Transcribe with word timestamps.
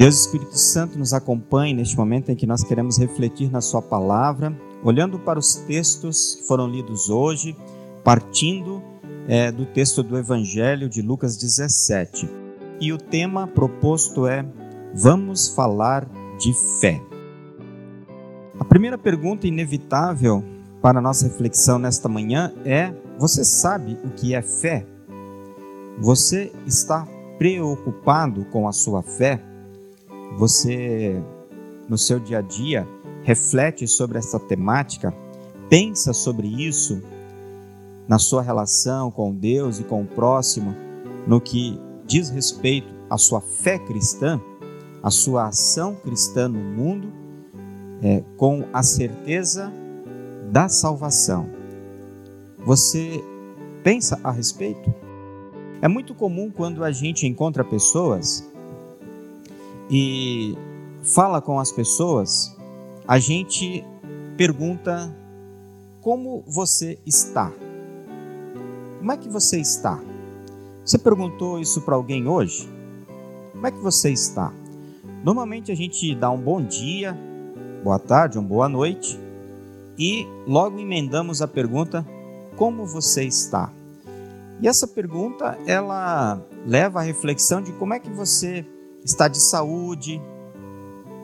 Deus 0.00 0.18
Espírito 0.18 0.56
Santo 0.56 0.98
nos 0.98 1.12
acompanhe 1.12 1.74
neste 1.74 1.94
momento 1.94 2.32
em 2.32 2.34
que 2.34 2.46
nós 2.46 2.64
queremos 2.64 2.96
refletir 2.96 3.50
na 3.50 3.60
Sua 3.60 3.82
palavra, 3.82 4.58
olhando 4.82 5.18
para 5.18 5.38
os 5.38 5.56
textos 5.56 6.36
que 6.36 6.48
foram 6.48 6.66
lidos 6.66 7.10
hoje, 7.10 7.54
partindo 8.02 8.82
é, 9.28 9.52
do 9.52 9.66
texto 9.66 10.02
do 10.02 10.16
Evangelho 10.16 10.88
de 10.88 11.02
Lucas 11.02 11.36
17. 11.36 12.26
E 12.80 12.94
o 12.94 12.96
tema 12.96 13.46
proposto 13.46 14.26
é: 14.26 14.42
Vamos 14.94 15.50
falar 15.50 16.08
de 16.38 16.54
fé. 16.80 16.98
A 18.58 18.64
primeira 18.64 18.96
pergunta 18.96 19.46
inevitável 19.46 20.42
para 20.80 20.98
a 20.98 21.02
nossa 21.02 21.26
reflexão 21.26 21.78
nesta 21.78 22.08
manhã 22.08 22.54
é: 22.64 22.90
Você 23.18 23.44
sabe 23.44 23.98
o 24.02 24.08
que 24.12 24.34
é 24.34 24.40
fé? 24.40 24.86
Você 25.98 26.50
está 26.66 27.06
preocupado 27.36 28.46
com 28.46 28.66
a 28.66 28.72
sua 28.72 29.02
fé? 29.02 29.49
Você, 30.36 31.20
no 31.88 31.98
seu 31.98 32.18
dia 32.18 32.38
a 32.38 32.42
dia, 32.42 32.86
reflete 33.22 33.86
sobre 33.86 34.18
essa 34.18 34.38
temática? 34.38 35.14
Pensa 35.68 36.12
sobre 36.12 36.46
isso 36.46 37.02
na 38.08 38.18
sua 38.18 38.42
relação 38.42 39.10
com 39.10 39.32
Deus 39.32 39.78
e 39.78 39.84
com 39.84 40.02
o 40.02 40.06
próximo, 40.06 40.74
no 41.26 41.40
que 41.40 41.78
diz 42.06 42.28
respeito 42.28 42.88
à 43.08 43.16
sua 43.16 43.40
fé 43.40 43.78
cristã, 43.78 44.40
à 45.02 45.10
sua 45.10 45.46
ação 45.46 45.94
cristã 45.94 46.48
no 46.48 46.58
mundo, 46.58 47.12
é, 48.02 48.22
com 48.36 48.64
a 48.72 48.82
certeza 48.82 49.72
da 50.50 50.68
salvação. 50.68 51.48
Você 52.64 53.22
pensa 53.84 54.18
a 54.24 54.30
respeito? 54.30 54.92
É 55.80 55.88
muito 55.88 56.14
comum 56.14 56.50
quando 56.50 56.84
a 56.84 56.90
gente 56.90 57.26
encontra 57.26 57.64
pessoas 57.64 58.50
e 59.90 60.56
fala 61.02 61.42
com 61.42 61.58
as 61.58 61.72
pessoas, 61.72 62.56
a 63.06 63.18
gente 63.18 63.84
pergunta 64.36 65.12
como 66.00 66.44
você 66.46 66.98
está. 67.04 67.52
Como 68.98 69.12
é 69.12 69.16
que 69.16 69.28
você 69.28 69.58
está? 69.58 70.00
Você 70.84 70.96
perguntou 70.96 71.58
isso 71.58 71.80
para 71.80 71.96
alguém 71.96 72.28
hoje? 72.28 72.68
Como 73.52 73.66
é 73.66 73.70
que 73.70 73.78
você 73.78 74.10
está? 74.10 74.52
Normalmente 75.24 75.72
a 75.72 75.74
gente 75.74 76.14
dá 76.14 76.30
um 76.30 76.40
bom 76.40 76.62
dia, 76.62 77.18
boa 77.82 77.98
tarde, 77.98 78.38
uma 78.38 78.48
boa 78.48 78.68
noite 78.68 79.18
e 79.98 80.26
logo 80.46 80.78
emendamos 80.78 81.42
a 81.42 81.48
pergunta: 81.48 82.06
como 82.56 82.86
você 82.86 83.24
está? 83.24 83.72
E 84.60 84.68
essa 84.68 84.86
pergunta 84.86 85.58
ela 85.66 86.40
leva 86.66 87.00
à 87.00 87.02
reflexão 87.02 87.60
de 87.60 87.72
como 87.72 87.94
é 87.94 87.98
que 87.98 88.10
você 88.10 88.58
está 88.60 88.79
de 89.04 89.40
saúde, 89.40 90.20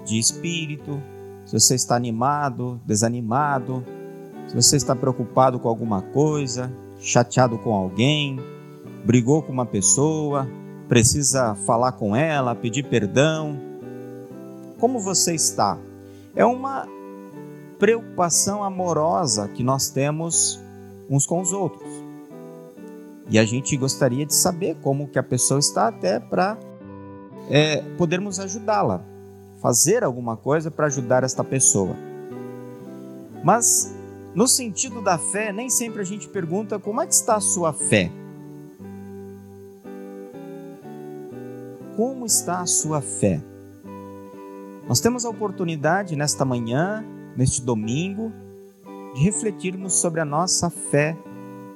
de 0.04 0.18
espírito, 0.18 1.02
se 1.44 1.58
você 1.58 1.74
está 1.74 1.94
animado, 1.94 2.80
desanimado, 2.84 3.84
se 4.48 4.54
você 4.54 4.76
está 4.76 4.96
preocupado 4.96 5.58
com 5.58 5.68
alguma 5.68 6.02
coisa, 6.02 6.72
chateado 6.98 7.58
com 7.58 7.74
alguém, 7.74 8.40
brigou 9.04 9.42
com 9.42 9.52
uma 9.52 9.66
pessoa, 9.66 10.48
precisa 10.88 11.54
falar 11.54 11.92
com 11.92 12.16
ela, 12.16 12.54
pedir 12.54 12.84
perdão. 12.84 13.58
Como 14.78 14.98
você 14.98 15.34
está? 15.34 15.78
É 16.34 16.44
uma 16.44 16.86
preocupação 17.78 18.64
amorosa 18.64 19.48
que 19.48 19.62
nós 19.62 19.88
temos 19.90 20.60
uns 21.08 21.26
com 21.26 21.40
os 21.40 21.52
outros. 21.52 21.88
E 23.28 23.38
a 23.38 23.44
gente 23.44 23.76
gostaria 23.76 24.24
de 24.24 24.34
saber 24.34 24.76
como 24.82 25.08
que 25.08 25.18
a 25.18 25.22
pessoa 25.22 25.58
está 25.58 25.88
até 25.88 26.18
para 26.18 26.56
é, 27.50 27.82
podermos 27.96 28.38
ajudá-la, 28.40 29.02
fazer 29.60 30.04
alguma 30.04 30.36
coisa 30.36 30.70
para 30.70 30.86
ajudar 30.86 31.24
esta 31.24 31.42
pessoa. 31.42 31.96
Mas 33.42 33.94
no 34.34 34.46
sentido 34.46 35.00
da 35.00 35.18
fé, 35.18 35.52
nem 35.52 35.70
sempre 35.70 36.02
a 36.02 36.04
gente 36.04 36.28
pergunta 36.28 36.78
como 36.78 37.00
é 37.00 37.06
que 37.06 37.14
está 37.14 37.36
a 37.36 37.40
sua 37.40 37.72
fé. 37.72 38.10
Como 41.96 42.26
está 42.26 42.60
a 42.60 42.66
sua 42.66 43.00
fé? 43.00 43.40
Nós 44.88 45.00
temos 45.00 45.24
a 45.24 45.30
oportunidade 45.30 46.14
nesta 46.14 46.44
manhã, 46.44 47.04
neste 47.36 47.62
domingo, 47.62 48.32
de 49.14 49.22
refletirmos 49.22 49.94
sobre 49.94 50.20
a 50.20 50.24
nossa 50.24 50.68
fé 50.68 51.16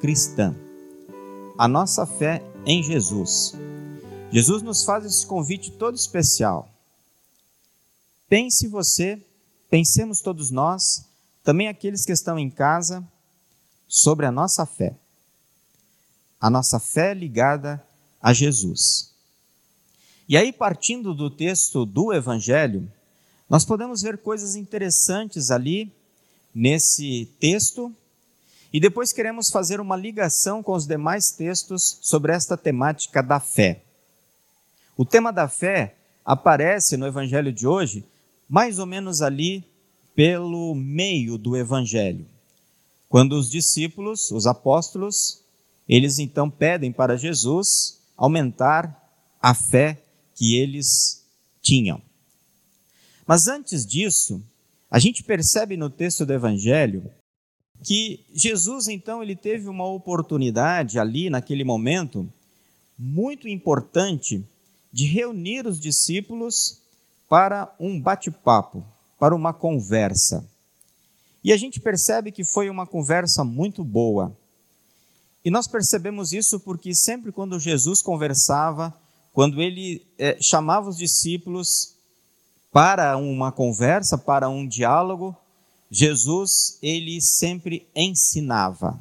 cristã 0.00 0.54
a 1.60 1.68
nossa 1.68 2.06
fé 2.06 2.42
em 2.64 2.82
Jesus. 2.82 3.54
Jesus 4.32 4.62
nos 4.62 4.84
faz 4.84 5.04
esse 5.04 5.26
convite 5.26 5.72
todo 5.72 5.96
especial. 5.96 6.68
Pense 8.28 8.68
você, 8.68 9.20
pensemos 9.68 10.20
todos 10.20 10.50
nós, 10.50 11.04
também 11.42 11.66
aqueles 11.66 12.04
que 12.04 12.12
estão 12.12 12.38
em 12.38 12.48
casa, 12.48 13.04
sobre 13.88 14.24
a 14.24 14.30
nossa 14.30 14.64
fé. 14.64 14.94
A 16.40 16.48
nossa 16.48 16.78
fé 16.78 17.12
ligada 17.12 17.84
a 18.22 18.32
Jesus. 18.32 19.12
E 20.28 20.36
aí, 20.36 20.52
partindo 20.52 21.12
do 21.12 21.28
texto 21.28 21.84
do 21.84 22.12
Evangelho, 22.12 22.90
nós 23.48 23.64
podemos 23.64 24.00
ver 24.00 24.18
coisas 24.18 24.54
interessantes 24.54 25.50
ali 25.50 25.92
nesse 26.54 27.28
texto 27.40 27.92
e 28.72 28.78
depois 28.78 29.12
queremos 29.12 29.50
fazer 29.50 29.80
uma 29.80 29.96
ligação 29.96 30.62
com 30.62 30.72
os 30.72 30.86
demais 30.86 31.32
textos 31.32 31.98
sobre 32.00 32.32
esta 32.32 32.56
temática 32.56 33.20
da 33.20 33.40
fé. 33.40 33.82
O 35.00 35.04
tema 35.06 35.32
da 35.32 35.48
fé 35.48 35.96
aparece 36.22 36.94
no 36.94 37.06
evangelho 37.06 37.50
de 37.50 37.66
hoje, 37.66 38.04
mais 38.46 38.78
ou 38.78 38.84
menos 38.84 39.22
ali 39.22 39.64
pelo 40.14 40.74
meio 40.74 41.38
do 41.38 41.56
evangelho. 41.56 42.26
Quando 43.08 43.32
os 43.32 43.48
discípulos, 43.48 44.30
os 44.30 44.46
apóstolos, 44.46 45.42
eles 45.88 46.18
então 46.18 46.50
pedem 46.50 46.92
para 46.92 47.16
Jesus 47.16 47.98
aumentar 48.14 49.10
a 49.40 49.54
fé 49.54 50.02
que 50.34 50.58
eles 50.58 51.24
tinham. 51.62 52.02
Mas 53.26 53.48
antes 53.48 53.86
disso, 53.86 54.42
a 54.90 54.98
gente 54.98 55.24
percebe 55.24 55.78
no 55.78 55.88
texto 55.88 56.26
do 56.26 56.34
evangelho 56.34 57.10
que 57.82 58.22
Jesus 58.34 58.86
então 58.86 59.22
ele 59.22 59.34
teve 59.34 59.66
uma 59.66 59.86
oportunidade 59.86 60.98
ali 60.98 61.30
naquele 61.30 61.64
momento 61.64 62.30
muito 62.98 63.48
importante 63.48 64.44
de 64.92 65.06
reunir 65.06 65.66
os 65.66 65.78
discípulos 65.78 66.80
para 67.28 67.72
um 67.78 68.00
bate-papo, 68.00 68.84
para 69.18 69.34
uma 69.34 69.52
conversa. 69.52 70.44
E 71.42 71.52
a 71.52 71.56
gente 71.56 71.80
percebe 71.80 72.32
que 72.32 72.44
foi 72.44 72.68
uma 72.68 72.86
conversa 72.86 73.44
muito 73.44 73.84
boa. 73.84 74.36
E 75.44 75.50
nós 75.50 75.66
percebemos 75.66 76.32
isso 76.32 76.60
porque 76.60 76.94
sempre 76.94 77.32
quando 77.32 77.58
Jesus 77.58 78.02
conversava, 78.02 78.94
quando 79.32 79.62
ele 79.62 80.04
é, 80.18 80.36
chamava 80.40 80.90
os 80.90 80.96
discípulos 80.96 81.94
para 82.72 83.16
uma 83.16 83.50
conversa, 83.50 84.18
para 84.18 84.48
um 84.48 84.66
diálogo, 84.66 85.36
Jesus, 85.90 86.78
ele 86.82 87.20
sempre 87.20 87.88
ensinava. 87.94 89.00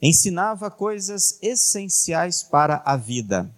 Ensinava 0.00 0.70
coisas 0.70 1.38
essenciais 1.42 2.42
para 2.42 2.82
a 2.84 2.96
vida. 2.96 3.50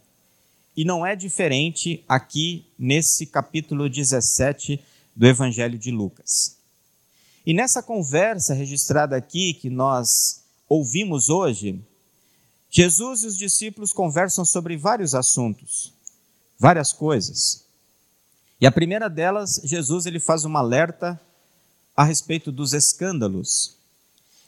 E 0.77 0.85
não 0.85 1.05
é 1.05 1.15
diferente 1.15 2.03
aqui 2.09 2.67
nesse 2.79 3.27
capítulo 3.27 3.91
17 3.91 4.83
do 5.15 5.27
Evangelho 5.27 5.79
de 5.79 5.91
Lucas. 5.91 6.57
E 7.45 7.53
nessa 7.53 7.83
conversa 7.83 8.55
registrada 8.55 9.17
aqui 9.17 9.53
que 9.53 9.69
nós 9.69 10.43
ouvimos 10.69 11.29
hoje, 11.29 11.79
Jesus 12.71 13.23
e 13.23 13.27
os 13.27 13.37
discípulos 13.37 13.93
conversam 13.93 14.45
sobre 14.47 14.77
vários 14.77 15.15
assuntos, 15.15 15.93
várias 16.59 16.93
coisas. 16.93 17.67
E 18.59 18.67
a 18.67 18.73
primeira 18.73 19.11
delas, 19.11 19.61
Jesus 19.65 20.07
ele 20.07 20.21
faz 20.21 20.47
um 20.47 20.57
alerta 20.57 21.21
a 21.95 22.05
respeito 22.05 22.51
dos 22.51 22.73
escândalos. 22.73 23.77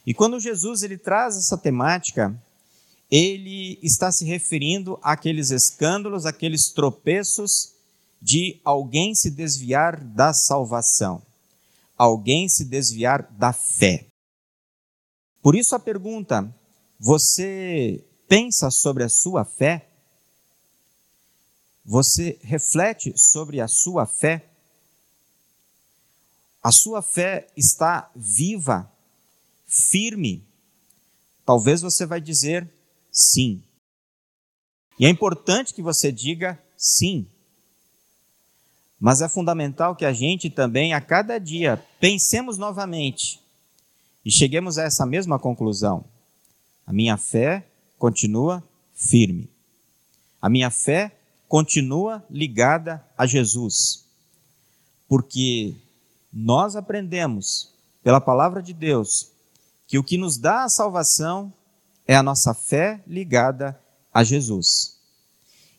E 0.05 0.13
quando 0.13 0.39
Jesus 0.39 0.81
ele 0.81 0.97
traz 0.97 1.37
essa 1.37 1.57
temática, 1.57 2.35
ele 3.15 3.79
está 3.81 4.11
se 4.11 4.25
referindo 4.25 4.99
àqueles 5.01 5.49
escândalos, 5.49 6.25
àqueles 6.25 6.67
tropeços 6.73 7.73
de 8.21 8.59
alguém 8.65 9.15
se 9.15 9.31
desviar 9.31 10.03
da 10.03 10.33
salvação, 10.33 11.25
alguém 11.97 12.49
se 12.49 12.65
desviar 12.65 13.31
da 13.31 13.53
fé. 13.53 14.05
Por 15.41 15.55
isso 15.55 15.73
a 15.73 15.79
pergunta: 15.79 16.53
você 16.99 18.03
pensa 18.27 18.69
sobre 18.69 19.01
a 19.05 19.09
sua 19.09 19.45
fé? 19.45 19.89
Você 21.85 22.37
reflete 22.41 23.13
sobre 23.15 23.61
a 23.61 23.67
sua 23.69 24.05
fé? 24.05 24.49
A 26.61 26.71
sua 26.71 27.01
fé 27.01 27.47
está 27.55 28.11
viva, 28.13 28.91
firme. 29.65 30.45
Talvez 31.45 31.81
você 31.81 32.05
vai 32.05 32.19
dizer 32.19 32.74
sim. 33.15 33.63
E 34.99 35.05
é 35.05 35.09
importante 35.09 35.73
que 35.73 35.81
você 35.81 36.11
diga 36.11 36.61
sim. 36.77 37.25
Mas 38.99 39.21
é 39.21 39.29
fundamental 39.29 39.95
que 39.95 40.05
a 40.05 40.13
gente 40.13 40.49
também, 40.49 40.93
a 40.93 40.99
cada 40.99 41.37
dia, 41.37 41.83
pensemos 41.99 42.57
novamente 42.57 43.39
e 44.25 44.31
cheguemos 44.31 44.77
a 44.77 44.83
essa 44.83 45.05
mesma 45.05 45.39
conclusão. 45.39 46.03
A 46.85 46.91
minha 46.91 47.17
fé 47.17 47.65
continua 47.97 48.63
firme. 48.93 49.49
A 50.41 50.49
minha 50.49 50.69
fé 50.69 51.15
continua 51.47 52.23
ligada 52.29 53.05
a 53.17 53.25
Jesus. 53.25 54.05
Porque 55.07 55.75
nós 56.31 56.75
aprendemos 56.75 57.71
pela 58.03 58.19
palavra 58.19 58.61
de 58.61 58.73
Deus 58.73 59.31
que 59.87 59.97
o 59.97 60.03
que 60.03 60.17
nos 60.17 60.37
dá 60.37 60.63
a 60.63 60.69
salvação 60.69 61.53
é 62.07 62.15
a 62.15 62.23
nossa 62.23 62.53
fé 62.53 63.03
ligada 63.07 63.79
a 64.13 64.23
Jesus. 64.23 64.97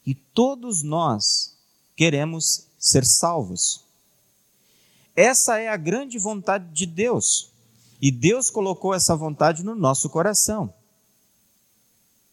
E 0.05 0.14
todos 0.14 0.82
nós 0.82 1.56
queremos 1.96 2.67
ser 2.78 3.05
salvos. 3.05 3.84
Essa 5.14 5.58
é 5.58 5.69
a 5.69 5.76
grande 5.76 6.19
vontade 6.19 6.73
de 6.73 6.87
Deus. 6.87 7.50
E 8.00 8.11
Deus 8.11 8.50
colocou 8.50 8.94
essa 8.94 9.17
vontade 9.17 9.64
no 9.64 9.75
nosso 9.75 10.11
coração. 10.11 10.73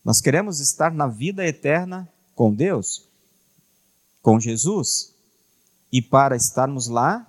Nós 0.04 0.20
queremos 0.20 0.60
estar 0.60 0.94
na 0.94 1.08
vida 1.08 1.46
eterna 1.46 2.10
com 2.36 2.54
Deus, 2.54 3.08
com 4.22 4.40
Jesus. 4.40 5.14
E 5.92 6.02
para 6.02 6.36
estarmos 6.36 6.88
lá, 6.88 7.26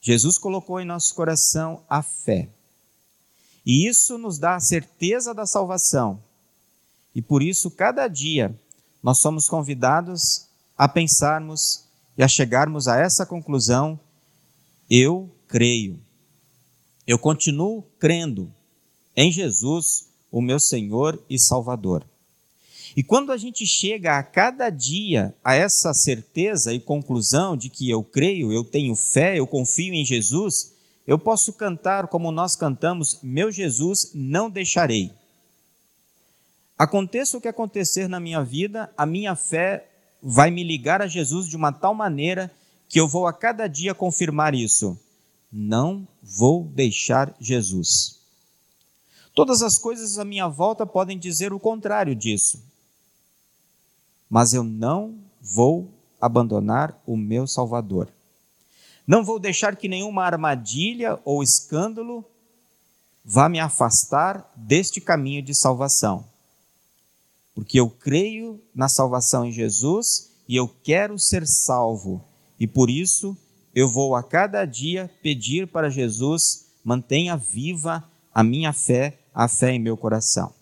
Jesus 0.00 0.38
colocou 0.38 0.80
em 0.80 0.84
nosso 0.84 1.14
coração 1.14 1.84
a 1.88 2.02
fé. 2.02 2.48
E 3.66 3.88
isso 3.88 4.16
nos 4.16 4.38
dá 4.38 4.54
a 4.54 4.60
certeza 4.60 5.34
da 5.34 5.44
salvação. 5.44 6.22
E 7.12 7.20
por 7.20 7.42
isso, 7.42 7.68
cada 7.68 8.06
dia, 8.06 8.56
nós 9.02 9.18
somos 9.18 9.48
convidados 9.48 10.46
a 10.78 10.86
pensarmos 10.86 11.84
e 12.16 12.22
a 12.22 12.28
chegarmos 12.28 12.86
a 12.86 12.96
essa 12.96 13.26
conclusão: 13.26 13.98
eu 14.88 15.28
creio. 15.48 15.98
Eu 17.04 17.18
continuo 17.18 17.82
crendo 17.98 18.52
em 19.16 19.32
Jesus, 19.32 20.10
o 20.30 20.40
meu 20.40 20.60
Senhor 20.60 21.20
e 21.28 21.38
Salvador. 21.38 22.04
E 22.96 23.02
quando 23.02 23.32
a 23.32 23.36
gente 23.36 23.66
chega 23.66 24.18
a 24.18 24.22
cada 24.22 24.70
dia 24.70 25.34
a 25.42 25.54
essa 25.54 25.92
certeza 25.92 26.72
e 26.72 26.80
conclusão 26.80 27.56
de 27.56 27.68
que 27.68 27.90
eu 27.90 28.02
creio, 28.02 28.52
eu 28.52 28.64
tenho 28.64 28.94
fé, 28.94 29.38
eu 29.38 29.46
confio 29.46 29.92
em 29.92 30.04
Jesus, 30.04 30.75
eu 31.06 31.18
posso 31.18 31.52
cantar 31.52 32.08
como 32.08 32.32
nós 32.32 32.56
cantamos: 32.56 33.20
Meu 33.22 33.52
Jesus, 33.52 34.10
não 34.14 34.50
deixarei. 34.50 35.12
Aconteça 36.76 37.38
o 37.38 37.40
que 37.40 37.48
acontecer 37.48 38.08
na 38.08 38.20
minha 38.20 38.42
vida, 38.42 38.92
a 38.96 39.06
minha 39.06 39.34
fé 39.34 39.88
vai 40.22 40.50
me 40.50 40.64
ligar 40.64 41.00
a 41.00 41.06
Jesus 41.06 41.48
de 41.48 41.56
uma 41.56 41.72
tal 41.72 41.94
maneira 41.94 42.52
que 42.88 43.00
eu 43.00 43.08
vou 43.08 43.26
a 43.26 43.32
cada 43.32 43.66
dia 43.66 43.94
confirmar 43.94 44.54
isso. 44.54 44.98
Não 45.50 46.06
vou 46.22 46.64
deixar 46.64 47.34
Jesus. 47.40 48.20
Todas 49.34 49.62
as 49.62 49.78
coisas 49.78 50.18
à 50.18 50.24
minha 50.24 50.48
volta 50.48 50.84
podem 50.84 51.18
dizer 51.18 51.52
o 51.52 51.60
contrário 51.60 52.14
disso. 52.14 52.62
Mas 54.28 54.52
eu 54.52 54.64
não 54.64 55.14
vou 55.40 55.90
abandonar 56.20 57.00
o 57.06 57.16
meu 57.16 57.46
Salvador. 57.46 58.15
Não 59.06 59.24
vou 59.24 59.38
deixar 59.38 59.76
que 59.76 59.88
nenhuma 59.88 60.24
armadilha 60.24 61.18
ou 61.24 61.42
escândalo 61.42 62.24
vá 63.24 63.48
me 63.48 63.60
afastar 63.60 64.52
deste 64.56 65.00
caminho 65.00 65.42
de 65.42 65.54
salvação. 65.54 66.24
Porque 67.54 67.78
eu 67.78 67.88
creio 67.88 68.60
na 68.74 68.88
salvação 68.88 69.44
em 69.44 69.52
Jesus 69.52 70.32
e 70.48 70.56
eu 70.56 70.68
quero 70.82 71.18
ser 71.18 71.46
salvo. 71.46 72.24
E 72.58 72.66
por 72.66 72.90
isso 72.90 73.36
eu 73.74 73.88
vou 73.88 74.14
a 74.14 74.22
cada 74.22 74.64
dia 74.64 75.10
pedir 75.22 75.66
para 75.68 75.90
Jesus 75.90 76.66
mantenha 76.84 77.36
viva 77.36 78.04
a 78.32 78.44
minha 78.44 78.72
fé, 78.72 79.18
a 79.34 79.48
fé 79.48 79.72
em 79.72 79.78
meu 79.78 79.96
coração. 79.96 80.54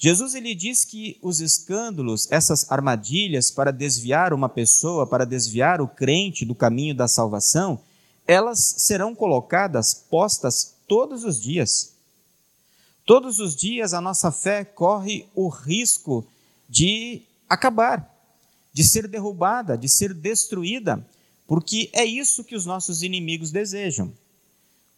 Jesus 0.00 0.36
ele 0.36 0.54
diz 0.54 0.84
que 0.84 1.18
os 1.20 1.40
escândalos, 1.40 2.30
essas 2.30 2.70
armadilhas 2.70 3.50
para 3.50 3.72
desviar 3.72 4.32
uma 4.32 4.48
pessoa, 4.48 5.04
para 5.04 5.26
desviar 5.26 5.80
o 5.80 5.88
crente 5.88 6.44
do 6.44 6.54
caminho 6.54 6.94
da 6.94 7.08
salvação, 7.08 7.80
elas 8.24 8.76
serão 8.78 9.12
colocadas, 9.12 9.92
postas 9.94 10.76
todos 10.86 11.24
os 11.24 11.40
dias. 11.40 11.94
Todos 13.04 13.40
os 13.40 13.56
dias 13.56 13.92
a 13.92 14.00
nossa 14.00 14.30
fé 14.30 14.64
corre 14.64 15.26
o 15.34 15.48
risco 15.48 16.24
de 16.68 17.22
acabar, 17.48 18.08
de 18.72 18.84
ser 18.84 19.08
derrubada, 19.08 19.76
de 19.76 19.88
ser 19.88 20.14
destruída, 20.14 21.04
porque 21.44 21.90
é 21.92 22.04
isso 22.04 22.44
que 22.44 22.54
os 22.54 22.66
nossos 22.66 23.02
inimigos 23.02 23.50
desejam. 23.50 24.12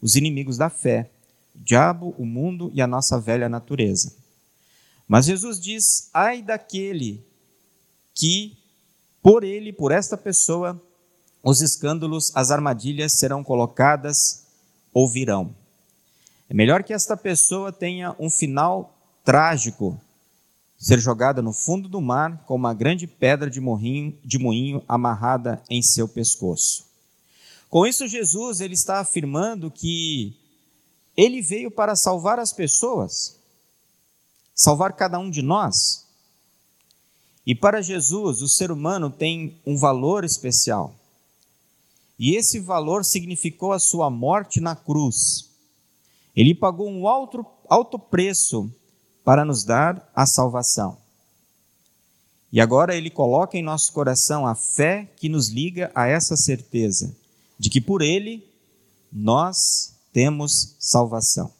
Os 0.02 0.14
inimigos 0.14 0.58
da 0.58 0.68
fé, 0.68 1.08
o 1.54 1.58
diabo, 1.58 2.14
o 2.18 2.26
mundo 2.26 2.70
e 2.74 2.82
a 2.82 2.86
nossa 2.86 3.18
velha 3.18 3.48
natureza. 3.48 4.19
Mas 5.10 5.26
Jesus 5.26 5.58
diz: 5.58 6.08
ai 6.14 6.40
daquele 6.40 7.20
que, 8.14 8.56
por 9.20 9.42
ele, 9.42 9.72
por 9.72 9.90
esta 9.90 10.16
pessoa, 10.16 10.80
os 11.42 11.60
escândalos, 11.60 12.30
as 12.32 12.52
armadilhas 12.52 13.18
serão 13.18 13.42
colocadas 13.42 14.46
ou 14.94 15.10
virão. 15.10 15.52
É 16.48 16.54
melhor 16.54 16.84
que 16.84 16.92
esta 16.92 17.16
pessoa 17.16 17.72
tenha 17.72 18.14
um 18.20 18.30
final 18.30 18.96
trágico, 19.24 20.00
ser 20.78 21.00
jogada 21.00 21.42
no 21.42 21.52
fundo 21.52 21.88
do 21.88 22.00
mar 22.00 22.44
com 22.46 22.54
uma 22.54 22.72
grande 22.72 23.08
pedra 23.08 23.50
de, 23.50 23.60
morrinho, 23.60 24.16
de 24.24 24.38
moinho 24.38 24.80
amarrada 24.86 25.60
em 25.68 25.82
seu 25.82 26.06
pescoço. 26.06 26.86
Com 27.68 27.84
isso, 27.84 28.06
Jesus 28.06 28.60
ele 28.60 28.74
está 28.74 29.00
afirmando 29.00 29.72
que 29.72 30.36
ele 31.16 31.42
veio 31.42 31.68
para 31.68 31.96
salvar 31.96 32.38
as 32.38 32.52
pessoas 32.52 33.39
salvar 34.60 34.92
cada 34.92 35.18
um 35.18 35.30
de 35.30 35.40
nós. 35.40 36.06
E 37.46 37.54
para 37.54 37.80
Jesus, 37.80 38.42
o 38.42 38.48
ser 38.48 38.70
humano 38.70 39.08
tem 39.10 39.58
um 39.64 39.74
valor 39.74 40.22
especial. 40.22 40.94
E 42.18 42.36
esse 42.36 42.60
valor 42.60 43.02
significou 43.02 43.72
a 43.72 43.78
sua 43.78 44.10
morte 44.10 44.60
na 44.60 44.76
cruz. 44.76 45.48
Ele 46.36 46.54
pagou 46.54 46.90
um 46.90 47.08
alto, 47.08 47.44
alto 47.70 47.98
preço 47.98 48.70
para 49.24 49.46
nos 49.46 49.64
dar 49.64 50.10
a 50.14 50.26
salvação. 50.26 50.98
E 52.52 52.60
agora 52.60 52.94
ele 52.94 53.08
coloca 53.08 53.56
em 53.56 53.62
nosso 53.62 53.90
coração 53.94 54.46
a 54.46 54.54
fé 54.54 55.10
que 55.16 55.30
nos 55.30 55.48
liga 55.48 55.90
a 55.94 56.06
essa 56.06 56.36
certeza 56.36 57.16
de 57.58 57.70
que 57.70 57.80
por 57.80 58.02
ele 58.02 58.46
nós 59.10 59.94
temos 60.12 60.76
salvação. 60.78 61.59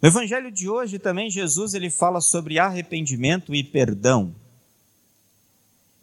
No 0.00 0.08
evangelho 0.08 0.52
de 0.52 0.68
hoje 0.68 0.96
também 0.98 1.28
Jesus 1.28 1.74
ele 1.74 1.90
fala 1.90 2.20
sobre 2.20 2.58
arrependimento 2.58 3.52
e 3.52 3.64
perdão. 3.64 4.32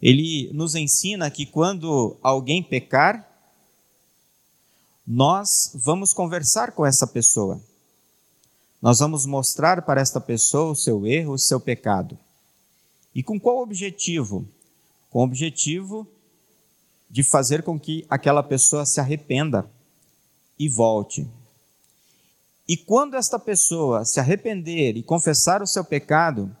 Ele 0.02 0.50
nos 0.52 0.74
ensina 0.74 1.30
que 1.30 1.46
quando 1.46 2.14
alguém 2.22 2.62
pecar, 2.62 3.26
nós 5.06 5.72
vamos 5.74 6.12
conversar 6.12 6.72
com 6.72 6.84
essa 6.84 7.06
pessoa. 7.06 7.58
Nós 8.82 8.98
vamos 8.98 9.24
mostrar 9.24 9.80
para 9.80 10.00
esta 10.00 10.20
pessoa 10.20 10.72
o 10.72 10.76
seu 10.76 11.06
erro, 11.06 11.32
o 11.32 11.38
seu 11.38 11.58
pecado. 11.58 12.18
E 13.14 13.22
com 13.22 13.40
qual 13.40 13.62
objetivo? 13.62 14.46
Com 15.08 15.20
o 15.20 15.24
objetivo 15.24 16.06
de 17.08 17.22
fazer 17.22 17.62
com 17.62 17.80
que 17.80 18.04
aquela 18.10 18.42
pessoa 18.42 18.84
se 18.84 19.00
arrependa 19.00 19.70
e 20.58 20.68
volte 20.68 21.26
e 22.68 22.76
quando 22.76 23.14
esta 23.14 23.38
pessoa 23.38 24.04
se 24.04 24.18
arrepender 24.18 24.96
e 24.96 25.02
confessar 25.02 25.62
o 25.62 25.66
seu 25.66 25.84
pecado, 25.84 26.54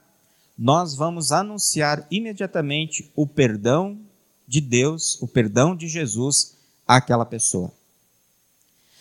nós 0.56 0.94
vamos 0.94 1.32
anunciar 1.32 2.06
imediatamente 2.10 3.10
o 3.16 3.26
perdão 3.26 3.98
de 4.46 4.60
Deus, 4.60 5.20
o 5.20 5.26
perdão 5.26 5.74
de 5.74 5.88
Jesus 5.88 6.56
àquela 6.86 7.24
pessoa. 7.24 7.72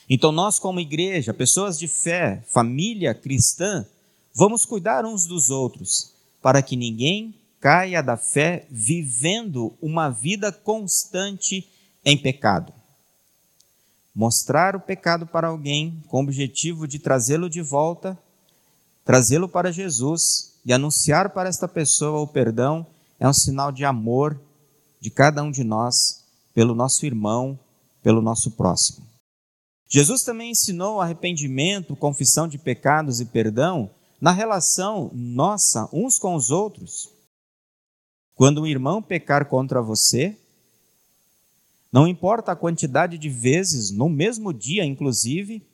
Então, 0.09 0.31
nós, 0.31 0.57
como 0.57 0.79
igreja, 0.79 1.33
pessoas 1.33 1.77
de 1.77 1.87
fé, 1.87 2.43
família 2.47 3.13
cristã, 3.13 3.85
vamos 4.33 4.65
cuidar 4.65 5.05
uns 5.05 5.25
dos 5.27 5.49
outros, 5.49 6.11
para 6.41 6.61
que 6.61 6.75
ninguém 6.75 7.35
caia 7.59 8.01
da 8.01 8.17
fé 8.17 8.65
vivendo 8.69 9.75
uma 9.81 10.09
vida 10.09 10.51
constante 10.51 11.67
em 12.03 12.17
pecado 12.17 12.73
mostrar 14.15 14.75
o 14.75 14.79
pecado 14.79 15.27
para 15.27 15.49
alguém 15.49 16.01
com 16.07 16.19
o 16.19 16.23
objetivo 16.23 16.87
de 16.87 16.97
trazê-lo 16.99 17.49
de 17.49 17.61
volta, 17.61 18.17
trazê-lo 19.03 19.49
para 19.49 19.73
Jesus 19.73 20.53
e 20.65 20.71
anunciar 20.71 21.31
para 21.31 21.49
esta 21.49 21.67
pessoa 21.67 22.21
o 22.21 22.27
perdão 22.27 22.87
é 23.19 23.27
um 23.27 23.33
sinal 23.33 23.71
de 23.71 23.83
amor 23.83 24.39
de 25.01 25.09
cada 25.09 25.43
um 25.43 25.51
de 25.51 25.63
nós 25.63 26.23
pelo 26.53 26.73
nosso 26.73 27.05
irmão, 27.05 27.59
pelo 28.01 28.21
nosso 28.21 28.51
próximo. 28.51 29.05
Jesus 29.87 30.23
também 30.23 30.51
ensinou 30.51 31.01
arrependimento, 31.01 31.95
confissão 31.95 32.47
de 32.47 32.57
pecados 32.57 33.19
e 33.19 33.25
perdão 33.25 33.89
na 34.19 34.31
relação 34.31 35.11
nossa 35.13 35.89
uns 35.93 36.17
com 36.17 36.33
os 36.35 36.49
outros. 36.49 37.09
Quando 38.33 38.61
um 38.61 38.67
irmão 38.67 39.01
pecar 39.01 39.47
contra 39.47 39.81
você, 39.81 40.37
Não 41.95 42.05
importa 42.05 42.51
a 42.51 42.57
quantidade 42.57 43.17
de 43.17 43.29
vezes, 43.29 43.89
no 43.89 44.09
mesmo 44.09 44.51
dia, 44.53 44.83
inclusive, 44.83 45.65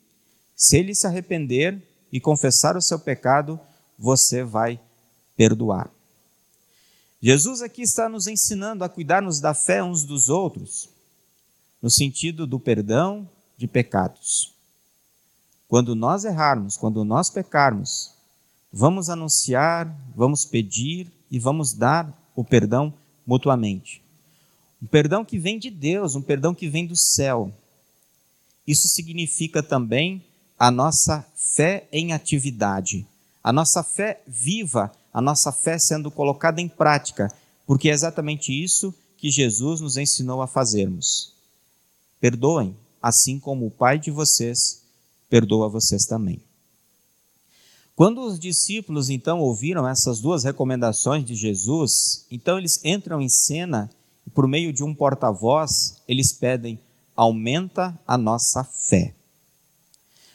se 0.54 0.76
ele 0.76 0.94
se 0.94 1.04
arrepender 1.04 1.82
e 2.12 2.20
confessar 2.20 2.76
o 2.76 2.80
seu 2.80 2.96
pecado, 2.96 3.58
você 3.98 4.44
vai 4.44 4.80
perdoar. 5.36 5.90
Jesus 7.20 7.60
aqui 7.60 7.82
está 7.82 8.08
nos 8.08 8.28
ensinando 8.28 8.84
a 8.84 8.88
cuidarmos 8.88 9.40
da 9.40 9.52
fé 9.52 9.82
uns 9.82 10.04
dos 10.04 10.28
outros, 10.28 10.88
no 11.82 11.90
sentido 11.90 12.46
do 12.46 12.60
perdão 12.60 13.28
de 13.58 13.66
pecados. 13.66 14.54
Quando 15.66 15.92
nós 15.96 16.24
errarmos, 16.24 16.76
quando 16.76 17.04
nós 17.04 17.30
pecarmos, 17.30 18.14
vamos 18.72 19.10
anunciar, 19.10 19.92
vamos 20.14 20.44
pedir 20.44 21.10
e 21.28 21.40
vamos 21.40 21.72
dar 21.72 22.16
o 22.36 22.44
perdão 22.44 22.94
mutuamente. 23.26 24.00
Um 24.82 24.86
perdão 24.86 25.24
que 25.24 25.38
vem 25.38 25.58
de 25.58 25.70
Deus, 25.70 26.16
um 26.16 26.22
perdão 26.22 26.52
que 26.52 26.68
vem 26.68 26.84
do 26.84 26.96
céu. 26.96 27.52
Isso 28.66 28.88
significa 28.88 29.62
também 29.62 30.24
a 30.58 30.70
nossa 30.70 31.24
fé 31.54 31.86
em 31.92 32.12
atividade, 32.12 33.06
a 33.42 33.52
nossa 33.52 33.84
fé 33.84 34.20
viva, 34.26 34.90
a 35.12 35.20
nossa 35.20 35.52
fé 35.52 35.78
sendo 35.78 36.10
colocada 36.10 36.60
em 36.60 36.68
prática, 36.68 37.32
porque 37.66 37.88
é 37.88 37.92
exatamente 37.92 38.52
isso 38.52 38.92
que 39.16 39.30
Jesus 39.30 39.80
nos 39.80 39.96
ensinou 39.96 40.42
a 40.42 40.48
fazermos. 40.48 41.32
Perdoem, 42.20 42.76
assim 43.00 43.38
como 43.38 43.66
o 43.66 43.70
Pai 43.70 43.98
de 43.98 44.10
vocês 44.10 44.82
perdoa 45.32 45.68
vocês 45.68 46.04
também. 46.04 46.42
Quando 47.96 48.20
os 48.20 48.38
discípulos 48.38 49.08
então 49.08 49.40
ouviram 49.40 49.88
essas 49.88 50.20
duas 50.20 50.44
recomendações 50.44 51.24
de 51.24 51.34
Jesus, 51.34 52.26
então 52.30 52.58
eles 52.58 52.84
entram 52.84 53.20
em 53.20 53.28
cena 53.28 53.90
por 54.30 54.46
meio 54.46 54.72
de 54.72 54.82
um 54.82 54.94
porta-voz, 54.94 56.00
eles 56.06 56.32
pedem: 56.32 56.78
aumenta 57.16 57.98
a 58.06 58.16
nossa 58.16 58.64
fé. 58.64 59.14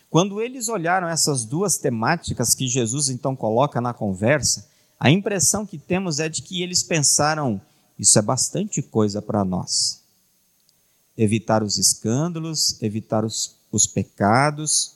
Quando 0.09 0.41
eles 0.41 0.69
olharam 0.69 1.07
essas 1.07 1.43
duas 1.43 1.77
temáticas 1.77 2.55
que 2.55 2.67
Jesus 2.67 3.09
então 3.09 3.35
coloca 3.35 3.81
na 3.81 3.93
conversa, 3.93 4.67
a 4.99 5.11
impressão 5.11 5.65
que 5.65 5.77
temos 5.77 6.19
é 6.19 6.29
de 6.29 6.41
que 6.41 6.61
eles 6.63 6.83
pensaram: 6.83 7.61
isso 7.99 8.17
é 8.17 8.21
bastante 8.21 8.81
coisa 8.81 9.21
para 9.21 9.43
nós. 9.43 10.01
Evitar 11.17 11.63
os 11.63 11.77
escândalos, 11.77 12.81
evitar 12.81 13.25
os, 13.25 13.55
os 13.71 13.87
pecados, 13.87 14.93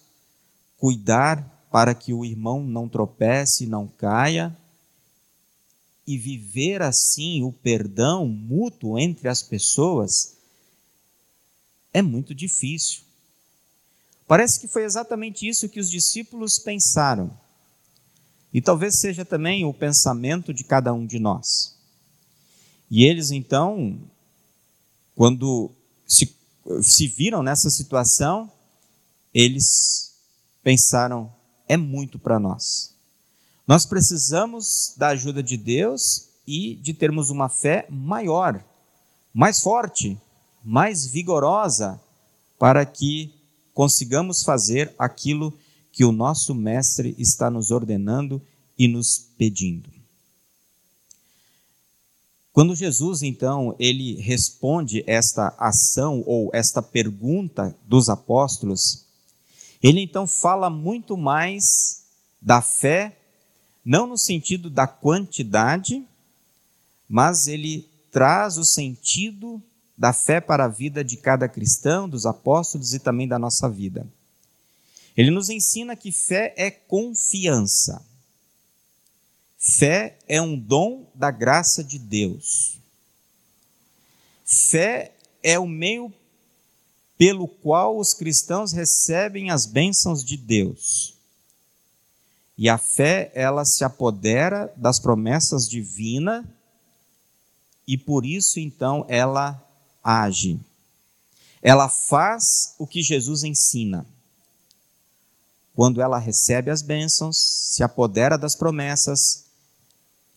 cuidar 0.77 1.65
para 1.71 1.93
que 1.93 2.13
o 2.13 2.25
irmão 2.25 2.63
não 2.63 2.87
tropece, 2.87 3.65
não 3.65 3.87
caia, 3.87 4.55
e 6.05 6.17
viver 6.17 6.81
assim 6.81 7.43
o 7.43 7.51
perdão 7.51 8.27
mútuo 8.27 8.97
entre 8.97 9.27
as 9.27 9.41
pessoas 9.41 10.35
é 11.93 12.01
muito 12.01 12.33
difícil. 12.33 13.03
Parece 14.27 14.59
que 14.59 14.67
foi 14.67 14.85
exatamente 14.85 15.47
isso 15.47 15.69
que 15.69 15.79
os 15.79 15.89
discípulos 15.89 16.57
pensaram. 16.57 17.37
E 18.53 18.61
talvez 18.61 18.99
seja 18.99 19.23
também 19.25 19.65
o 19.65 19.73
pensamento 19.73 20.53
de 20.53 20.63
cada 20.63 20.93
um 20.93 21.05
de 21.05 21.19
nós. 21.19 21.77
E 22.89 23.05
eles 23.05 23.31
então, 23.31 23.99
quando 25.15 25.71
se, 26.05 26.35
se 26.81 27.07
viram 27.07 27.41
nessa 27.41 27.69
situação, 27.69 28.51
eles 29.33 30.13
pensaram: 30.63 31.33
é 31.67 31.77
muito 31.77 32.19
para 32.19 32.39
nós. 32.39 32.90
Nós 33.71 33.85
precisamos 33.85 34.93
da 34.97 35.07
ajuda 35.07 35.41
de 35.41 35.55
Deus 35.55 36.27
e 36.45 36.75
de 36.75 36.93
termos 36.93 37.29
uma 37.29 37.47
fé 37.47 37.87
maior, 37.89 38.61
mais 39.33 39.61
forte, 39.61 40.19
mais 40.61 41.07
vigorosa, 41.07 41.97
para 42.59 42.85
que 42.85 43.33
consigamos 43.73 44.43
fazer 44.43 44.93
aquilo 44.99 45.57
que 45.89 46.03
o 46.03 46.11
nosso 46.11 46.53
Mestre 46.53 47.15
está 47.17 47.49
nos 47.49 47.71
ordenando 47.71 48.41
e 48.77 48.89
nos 48.89 49.17
pedindo. 49.37 49.89
Quando 52.51 52.75
Jesus, 52.75 53.21
então, 53.21 53.73
ele 53.79 54.19
responde 54.19 55.01
esta 55.07 55.55
ação 55.57 56.21
ou 56.27 56.49
esta 56.53 56.81
pergunta 56.81 57.73
dos 57.87 58.09
apóstolos, 58.09 59.05
ele 59.81 60.01
então 60.01 60.27
fala 60.27 60.69
muito 60.69 61.15
mais 61.15 62.03
da 62.41 62.61
fé, 62.61 63.17
não 63.83 64.07
no 64.07 64.17
sentido 64.17 64.69
da 64.69 64.87
quantidade, 64.87 66.05
mas 67.09 67.47
ele 67.47 67.89
traz 68.11 68.57
o 68.57 68.63
sentido 68.63 69.61
da 69.97 70.13
fé 70.13 70.41
para 70.41 70.65
a 70.65 70.69
vida 70.69 71.03
de 71.03 71.17
cada 71.17 71.47
cristão, 71.47 72.09
dos 72.09 72.25
apóstolos 72.25 72.93
e 72.93 72.99
também 72.99 73.27
da 73.27 73.37
nossa 73.37 73.69
vida. 73.69 74.07
Ele 75.15 75.29
nos 75.29 75.49
ensina 75.49 75.95
que 75.95 76.11
fé 76.11 76.53
é 76.57 76.71
confiança. 76.71 78.03
Fé 79.57 80.17
é 80.27 80.41
um 80.41 80.57
dom 80.57 81.05
da 81.13 81.29
graça 81.29 81.83
de 81.83 81.99
Deus. 81.99 82.79
Fé 84.43 85.13
é 85.43 85.59
o 85.59 85.67
meio 85.67 86.11
pelo 87.17 87.47
qual 87.47 87.99
os 87.99 88.13
cristãos 88.13 88.71
recebem 88.71 89.51
as 89.51 89.67
bênçãos 89.67 90.23
de 90.23 90.35
Deus. 90.35 91.13
E 92.61 92.69
a 92.69 92.77
fé, 92.77 93.31
ela 93.33 93.65
se 93.65 93.83
apodera 93.83 94.71
das 94.77 94.99
promessas 94.99 95.67
divinas 95.67 96.45
e 97.87 97.97
por 97.97 98.23
isso 98.23 98.59
então 98.59 99.03
ela 99.09 99.59
age. 100.03 100.59
Ela 101.59 101.89
faz 101.89 102.75
o 102.77 102.85
que 102.85 103.01
Jesus 103.01 103.43
ensina. 103.43 104.05
Quando 105.73 106.03
ela 106.03 106.19
recebe 106.19 106.69
as 106.69 106.83
bênçãos, 106.83 107.35
se 107.73 107.81
apodera 107.81 108.37
das 108.37 108.55
promessas, 108.55 109.45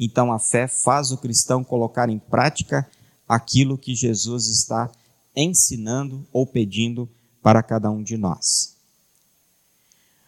então 0.01 0.33
a 0.33 0.39
fé 0.39 0.67
faz 0.67 1.13
o 1.13 1.19
cristão 1.19 1.63
colocar 1.63 2.09
em 2.09 2.19
prática 2.19 2.91
aquilo 3.29 3.77
que 3.77 3.95
Jesus 3.95 4.47
está 4.47 4.91
ensinando 5.37 6.27
ou 6.33 6.47
pedindo 6.47 7.07
para 7.43 7.63
cada 7.63 7.91
um 7.91 8.03
de 8.03 8.17
nós. 8.17 8.74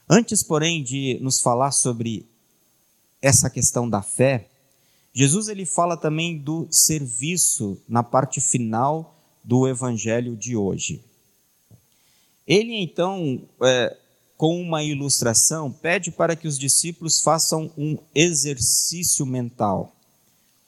Antes, 0.09 0.43
porém, 0.43 0.83
de 0.83 1.19
nos 1.21 1.41
falar 1.41 1.73
sobre 1.73 2.27
essa 3.21 3.51
questão 3.51 3.89
da 3.89 4.03
fé, 4.03 4.49
Jesus 5.13 5.49
ele 5.49 5.65
fala 5.65 5.97
também 5.97 6.39
do 6.39 6.69
serviço 6.71 7.81
na 7.89 8.03
parte 8.03 8.41
final 8.41 9.19
do 9.43 9.67
evangelho 9.67 10.37
de 10.37 10.55
hoje. 10.55 11.03
Ele 12.47 12.75
então, 12.77 13.43
é, 13.63 13.97
com 14.37 14.61
uma 14.61 14.85
ilustração, 14.85 15.73
pede 15.73 16.11
para 16.11 16.37
que 16.37 16.47
os 16.47 16.59
discípulos 16.59 17.21
façam 17.21 17.73
um 17.77 17.99
exercício 18.15 19.25
mental, 19.25 19.97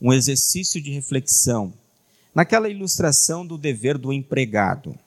um 0.01 0.13
exercício 0.13 0.81
de 0.81 0.91
reflexão, 0.91 1.73
naquela 2.35 2.69
ilustração 2.69 3.47
do 3.47 3.59
dever 3.59 3.99
do 3.99 4.13
empregado. 4.13 4.99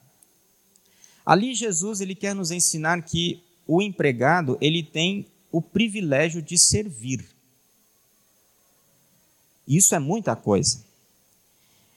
Ali 1.26 1.54
Jesus 1.54 2.00
ele 2.00 2.14
quer 2.14 2.34
nos 2.34 2.50
ensinar 2.50 3.02
que 3.02 3.42
o 3.66 3.80
empregado 3.80 4.58
ele 4.60 4.82
tem 4.82 5.26
o 5.50 5.60
privilégio 5.60 6.42
de 6.42 6.58
servir. 6.58 7.24
Isso 9.66 9.94
é 9.94 9.98
muita 9.98 10.34
coisa. 10.34 10.84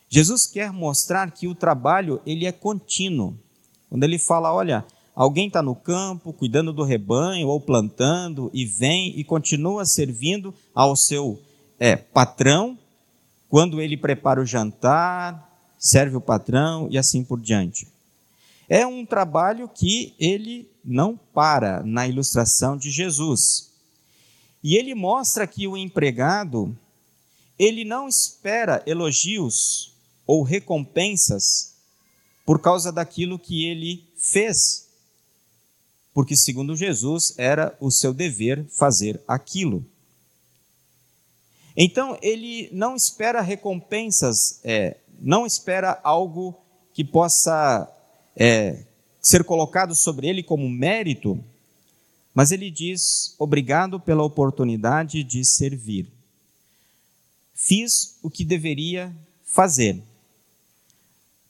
Jesus 0.10 0.46
quer 0.46 0.72
mostrar 0.72 1.32
que 1.32 1.48
o 1.48 1.56
trabalho 1.56 2.22
ele 2.26 2.46
é 2.46 2.52
contínuo. 2.52 3.38
Quando 3.90 4.04
ele 4.04 4.20
fala, 4.20 4.54
olha, 4.54 4.86
alguém 5.16 5.48
está 5.48 5.62
no 5.62 5.76
campo 5.76 6.32
cuidando 6.32 6.72
do 6.72 6.84
rebanho 6.84 7.48
ou 7.48 7.60
plantando 7.60 8.52
e 8.54 8.66
vem 8.66 9.18
e 9.18 9.24
continua 9.24 9.86
servindo 9.86 10.54
ao 10.74 10.96
seu 10.96 11.42
é, 11.80 11.96
patrão 11.96 12.78
quando 13.50 13.82
ele 13.82 13.96
prepara 13.96 14.42
o 14.42 14.46
jantar, 14.46 15.50
serve 15.78 16.18
o 16.18 16.22
patrão 16.22 16.88
e 16.92 16.98
assim 16.98 17.24
por 17.24 17.40
diante. 17.40 17.88
É 18.68 18.86
um 18.86 19.06
trabalho 19.06 19.70
que 19.70 20.14
ele 20.20 20.68
não 20.86 21.18
para 21.18 21.82
na 21.84 22.08
ilustração 22.08 22.78
de 22.78 22.92
Jesus. 22.92 23.72
E 24.64 24.76
ele 24.76 24.94
mostra 24.94 25.48
que 25.48 25.68
o 25.68 25.76
empregado, 25.76 26.78
ele 27.58 27.84
não 27.84 28.08
espera 28.08 28.84
elogios 28.86 29.94
ou 30.26 30.44
recompensas 30.44 31.76
por 32.46 32.62
causa 32.62 32.92
daquilo 32.92 33.40
que 33.40 33.66
ele 33.66 34.08
fez. 34.16 34.88
Porque, 36.14 36.36
segundo 36.36 36.76
Jesus, 36.76 37.34
era 37.38 37.76
o 37.80 37.92
seu 37.92 38.14
dever 38.14 38.66
fazer 38.70 39.22
aquilo. 39.28 39.86
Então, 41.76 42.18
ele 42.22 42.70
não 42.72 42.96
espera 42.96 43.42
recompensas, 43.42 44.60
é, 44.64 44.98
não 45.20 45.46
espera 45.46 46.00
algo 46.04 46.58
que 46.94 47.04
possa 47.04 47.92
é, 48.36 48.86
ser 49.26 49.44
colocado 49.44 49.96
sobre 49.96 50.28
ele 50.28 50.44
como 50.44 50.70
mérito, 50.70 51.44
mas 52.34 52.52
ele 52.52 52.70
diz: 52.70 53.34
obrigado 53.40 54.00
pela 54.00 54.24
oportunidade 54.24 55.24
de 55.24 55.44
servir. 55.44 56.08
Fiz 57.56 58.20
o 58.22 58.30
que 58.30 58.46
deveria 58.46 59.12
fazer 59.44 60.04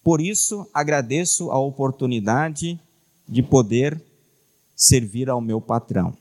Por 0.01 0.21
isso, 0.21 0.69
agradeço 0.73 1.51
a 1.51 1.59
oportunidade 1.59 2.79
de 3.27 3.41
poder 3.41 3.99
servir 4.75 5.29
ao 5.29 5.41
meu 5.41 5.59
patrão. 5.59 6.15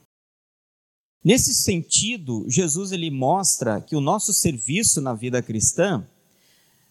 Nesse 1.23 1.53
sentido, 1.53 2.43
Jesus 2.47 2.91
ele 2.91 3.11
mostra 3.11 3.79
que 3.79 3.95
o 3.95 4.01
nosso 4.01 4.33
serviço 4.33 4.99
na 4.99 5.13
vida 5.13 5.41
cristã 5.41 6.05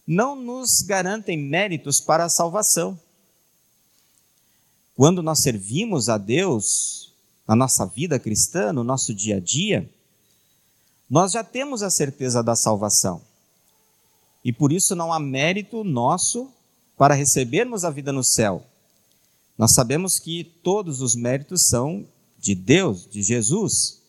não 0.07 0.35
nos 0.35 0.81
garante 0.81 1.35
méritos 1.35 1.99
para 1.99 2.25
a 2.25 2.29
salvação. 2.29 2.97
Quando 4.95 5.21
nós 5.21 5.39
servimos 5.39 6.07
a 6.07 6.17
Deus 6.17 7.13
na 7.45 7.55
nossa 7.55 7.85
vida 7.85 8.17
cristã, 8.17 8.71
no 8.71 8.83
nosso 8.83 9.13
dia 9.13 9.37
a 9.37 9.39
dia, 9.39 9.89
nós 11.09 11.33
já 11.33 11.43
temos 11.43 11.83
a 11.83 11.89
certeza 11.89 12.41
da 12.41 12.55
salvação. 12.55 13.21
E 14.43 14.53
por 14.53 14.71
isso 14.71 14.95
não 14.95 15.11
há 15.11 15.19
mérito 15.19 15.83
nosso 15.83 16.49
para 16.97 17.13
recebermos 17.13 17.83
a 17.83 17.89
vida 17.89 18.13
no 18.13 18.23
céu. 18.23 18.65
Nós 19.57 19.73
sabemos 19.73 20.17
que 20.17 20.43
todos 20.43 21.01
os 21.01 21.15
méritos 21.15 21.67
são 21.67 22.07
de 22.39 22.55
Deus, 22.55 23.05
de 23.09 23.21
Jesus. 23.21 24.01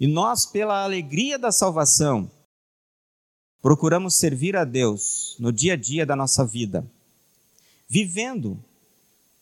E 0.00 0.06
nós, 0.06 0.44
pela 0.44 0.82
alegria 0.82 1.38
da 1.38 1.52
salvação, 1.52 2.30
procuramos 3.62 4.16
servir 4.16 4.56
a 4.56 4.64
Deus 4.64 5.36
no 5.38 5.52
dia 5.52 5.74
a 5.74 5.76
dia 5.76 6.04
da 6.04 6.16
nossa 6.16 6.44
vida, 6.44 6.84
vivendo 7.88 8.58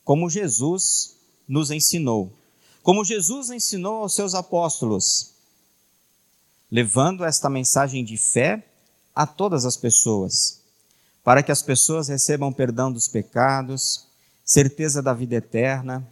como 0.04 0.28
Jesus 0.28 1.16
nos 1.48 1.70
ensinou, 1.70 2.32
como 2.82 3.04
Jesus 3.04 3.50
ensinou 3.50 4.02
aos 4.02 4.14
seus 4.14 4.34
apóstolos, 4.34 5.32
levando 6.70 7.24
esta 7.24 7.48
mensagem 7.48 8.04
de 8.04 8.16
fé 8.16 8.66
a 9.14 9.26
todas 9.26 9.64
as 9.64 9.76
pessoas, 9.76 10.60
para 11.22 11.42
que 11.42 11.50
as 11.50 11.62
pessoas 11.62 12.08
recebam 12.08 12.52
perdão 12.52 12.92
dos 12.92 13.08
pecados, 13.08 14.06
certeza 14.44 15.00
da 15.00 15.14
vida 15.14 15.36
eterna 15.36 16.06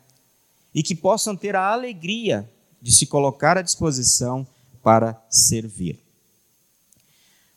e 0.75 0.83
que 0.83 0.95
possam 0.95 1.37
ter 1.37 1.55
a 1.55 1.71
alegria 1.71 2.51
de 2.81 2.93
se 2.93 3.07
colocar 3.07 3.59
à 3.59 3.63
disposição 3.63 4.47
para 4.83 5.23
servir. 5.29 6.01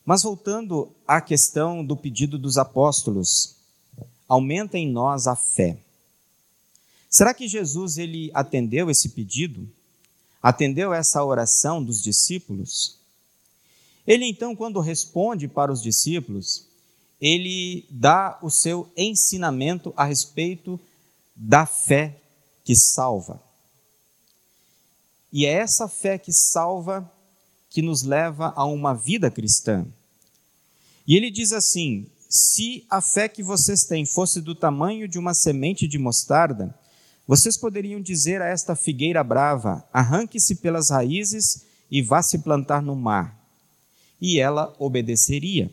Mas 0.06 0.22
voltando 0.22 0.94
à 1.08 1.22
questão 1.22 1.84
do 1.84 1.96
pedido 1.96 2.38
dos 2.38 2.58
apóstolos, 2.58 3.56
aumenta 4.28 4.78
em 4.78 4.92
nós 4.92 5.26
a 5.26 5.36
fé. 5.36 5.78
Será 7.16 7.34
que 7.34 7.48
Jesus 7.48 7.98
ele 7.98 8.30
atendeu 8.34 8.90
esse 8.92 9.08
pedido? 9.08 9.66
Atendeu 10.44 10.94
essa 10.94 11.24
oração 11.24 11.82
dos 11.82 12.04
discípulos? 12.04 12.98
Ele 14.06 14.26
então, 14.26 14.54
quando 14.54 14.82
responde 14.82 15.48
para 15.48 15.72
os 15.72 15.82
discípulos, 15.82 16.66
ele 17.22 17.86
dá 17.90 18.38
o 18.42 18.50
seu 18.50 18.92
ensinamento 18.98 19.94
a 19.96 20.04
respeito 20.04 20.78
da 21.34 21.66
fé 21.66 22.20
que 22.66 22.76
salva. 22.76 23.42
E 25.32 25.46
é 25.46 25.52
essa 25.52 25.88
fé 25.88 26.18
que 26.18 26.34
salva 26.34 27.10
que 27.70 27.82
nos 27.82 28.04
leva 28.04 28.52
a 28.58 28.66
uma 28.66 28.94
vida 28.94 29.32
cristã. 29.32 29.88
E 31.08 31.16
ele 31.16 31.32
diz 31.32 31.54
assim: 31.54 32.08
se 32.30 32.86
a 32.90 33.00
fé 33.00 33.30
que 33.30 33.42
vocês 33.42 33.86
têm 33.86 34.06
fosse 34.06 34.42
do 34.42 34.54
tamanho 34.54 35.08
de 35.08 35.18
uma 35.18 35.34
semente 35.34 35.88
de 35.88 35.98
mostarda, 35.98 36.78
vocês 37.28 37.58
poderiam 37.58 38.00
dizer 38.02 38.42
a 38.42 38.48
esta 38.48 38.76
figueira 38.76 39.24
brava: 39.24 39.88
arranque-se 39.92 40.56
pelas 40.56 40.90
raízes 40.90 41.66
e 41.90 42.02
vá 42.02 42.22
se 42.22 42.40
plantar 42.40 42.82
no 42.82 42.96
mar. 42.96 43.36
E 44.22 44.40
ela 44.40 44.74
obedeceria. 44.80 45.72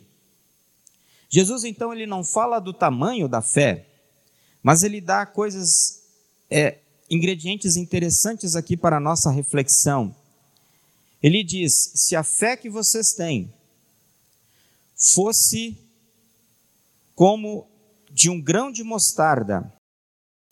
Jesus, 1.29 1.63
então, 1.63 1.93
ele 1.93 2.05
não 2.05 2.23
fala 2.23 2.59
do 2.59 2.73
tamanho 2.73 3.27
da 3.27 3.41
fé, 3.41 3.87
mas 4.61 4.83
ele 4.83 5.01
dá 5.01 5.25
coisas, 5.25 6.03
é, 6.49 6.79
ingredientes 7.09 7.75
interessantes 7.75 8.55
aqui 8.55 8.77
para 8.77 8.97
a 8.97 8.99
nossa 8.99 9.31
reflexão. 9.31 10.15
Ele 11.21 11.43
diz: 11.43 11.91
se 11.95 12.15
a 12.15 12.23
fé 12.23 12.57
que 12.57 12.69
vocês 12.69 13.13
têm 13.13 13.53
fosse 14.95 15.77
como 17.15 17.67
de 18.11 18.29
um 18.29 18.41
grão 18.41 18.71
de 18.71 18.83
mostarda, 18.83 19.71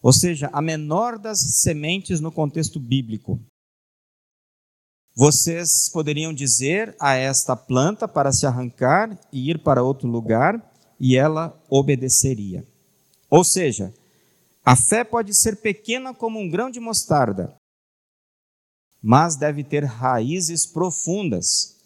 ou 0.02 0.12
seja, 0.12 0.50
a 0.52 0.62
menor 0.62 1.20
das 1.20 1.40
sementes 1.62 2.20
no 2.20 2.32
contexto 2.32 2.80
bíblico, 2.80 3.40
vocês 5.16 5.90
poderiam 5.92 6.34
dizer 6.34 6.96
a 7.00 7.16
esta 7.16 7.56
planta 7.56 8.08
para 8.08 8.32
se 8.32 8.46
arrancar 8.46 9.20
e 9.32 9.50
ir 9.50 9.62
para 9.62 9.84
outro 9.84 10.08
lugar, 10.08 10.70
e 11.00 11.18
ela 11.18 11.60
obedeceria. 11.70 12.66
Ou 13.30 13.44
seja, 13.44 13.94
a 14.64 14.76
fé 14.76 15.04
pode 15.04 15.34
ser 15.34 15.58
pequena 15.58 16.14
como 16.14 16.40
um 16.40 16.50
grão 16.50 16.70
de 16.70 16.80
mostarda, 16.80 17.56
mas 19.02 19.36
deve 19.36 19.64
ter 19.64 19.84
raízes 19.84 20.66
profundas, 20.66 21.78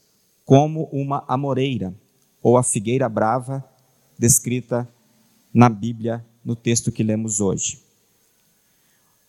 como 0.44 0.84
uma 0.92 1.26
amoreira 1.28 1.96
ou 2.44 2.58
a 2.58 2.64
figueira 2.64 3.10
brava 3.10 3.64
descrita 4.20 4.88
na 5.54 5.68
Bíblia, 5.68 6.24
no 6.44 6.56
texto 6.56 6.92
que 6.92 7.02
lemos 7.02 7.40
hoje. 7.40 7.85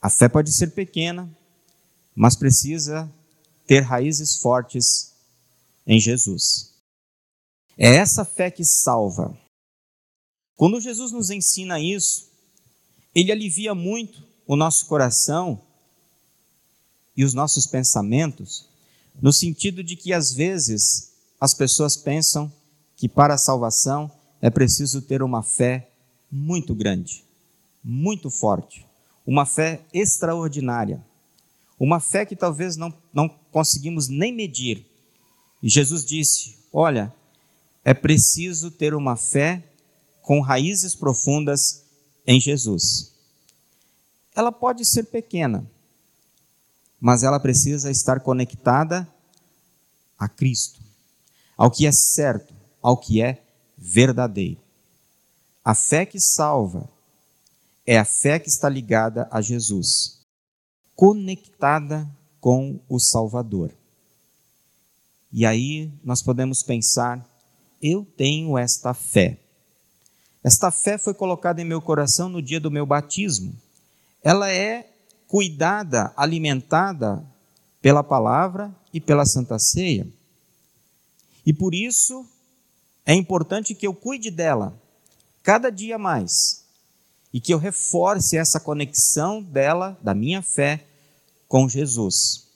A 0.01 0.11
fé 0.11 0.29
pode 0.29 0.53
ser 0.53 0.73
pequena, 0.73 1.29
mas 2.15 2.37
precisa 2.37 3.11
ter 3.67 3.81
raízes 3.81 4.37
fortes 4.37 5.13
em 5.87 6.01
Jesus. 6.01 6.75
É 7.77 7.97
essa 7.97 8.25
fé 8.25 8.51
que 8.51 8.65
salva. 8.65 9.37
Quando 10.55 10.81
Jesus 10.81 11.13
nos 11.13 11.31
ensina 11.31 11.79
isso, 11.79 12.31
ele 13.15 13.31
alivia 13.31 13.75
muito 13.75 14.23
o 14.47 14.57
nosso 14.57 14.87
coração 14.87 15.61
e 17.17 17.25
os 17.25 17.35
nossos 17.35 17.67
pensamentos, 17.67 18.67
no 19.21 19.33
sentido 19.33 19.83
de 19.83 19.97
que 19.97 20.13
às 20.13 20.33
vezes 20.33 21.13
as 21.41 21.53
pessoas 21.53 21.97
pensam 21.97 22.53
que 22.97 23.09
para 23.09 23.35
a 23.35 23.39
salvação 23.39 24.11
é 24.41 24.49
preciso 24.49 25.03
ter 25.03 25.23
uma 25.23 25.43
fé 25.43 25.91
muito 26.31 26.75
grande, 26.75 27.25
muito 27.83 28.31
forte, 28.31 28.86
uma 29.27 29.45
fé 29.45 29.85
extraordinária, 29.93 31.05
uma 31.79 31.99
fé 31.99 32.25
que 32.25 32.37
talvez 32.37 32.77
não, 32.77 32.95
não 33.13 33.29
conseguimos 33.51 34.09
nem 34.09 34.33
medir. 34.33 34.87
E 35.63 35.69
Jesus 35.69 36.05
disse: 36.05 36.57
Olha, 36.73 37.13
é 37.85 37.93
preciso 37.93 38.71
ter 38.71 38.95
uma 38.95 39.17
fé 39.17 39.63
com 40.23 40.41
raízes 40.41 40.95
profundas 40.95 41.85
em 42.27 42.41
Jesus. 42.41 43.13
Ela 44.35 44.53
pode 44.53 44.85
ser 44.85 45.05
pequena, 45.05 45.69
mas 47.01 47.23
ela 47.23 47.41
precisa 47.41 47.91
estar 47.91 48.21
conectada 48.21 49.09
a 50.19 50.29
Cristo, 50.29 50.81
ao 51.57 51.71
que 51.71 51.87
é 51.87 51.93
certo, 51.93 52.55
ao 52.83 52.97
que 52.97 53.21
é 53.21 53.43
verdadeiro. 53.77 54.61
A 55.65 55.75
fé 55.75 56.07
que 56.07 56.21
salva 56.21 56.89
é 57.87 57.97
a 57.99 58.05
fé 58.05 58.39
que 58.39 58.49
está 58.49 58.69
ligada 58.69 59.29
a 59.31 59.41
Jesus, 59.41 60.21
conectada 60.97 62.09
com 62.41 62.81
o 62.89 62.99
Salvador. 62.99 63.73
E 65.33 65.47
aí 65.47 65.91
nós 66.03 66.23
podemos 66.23 66.63
pensar: 66.63 67.25
eu 67.81 68.05
tenho 68.17 68.59
esta 68.59 68.93
fé. 68.93 69.39
Esta 70.43 70.71
fé 70.71 70.99
foi 70.99 71.15
colocada 71.15 71.61
em 71.61 71.65
meu 71.65 71.81
coração 71.81 72.29
no 72.29 72.43
dia 72.43 72.61
do 72.61 72.71
meu 72.71 72.87
batismo. 72.87 73.55
Ela 74.23 74.51
é 74.51 74.91
cuidada, 75.29 76.13
alimentada 76.17 77.25
pela 77.81 78.03
palavra 78.03 78.75
e 78.93 79.01
pela 79.01 79.25
santa 79.25 79.59
ceia. 79.59 80.07
E 81.45 81.53
por 81.53 81.75
isso 81.75 82.27
é 83.05 83.15
importante 83.15 83.75
que 83.75 83.87
eu 83.87 83.95
cuide 83.95 84.31
dela 84.31 84.77
cada 85.43 85.71
dia 85.71 85.97
mais 85.99 86.66
e 87.33 87.41
que 87.41 87.53
eu 87.53 87.59
reforce 87.59 88.37
essa 88.37 88.61
conexão 88.61 89.43
dela, 89.43 89.99
da 90.03 90.15
minha 90.15 90.43
fé, 90.43 90.87
com 91.49 91.69
Jesus. 91.69 92.49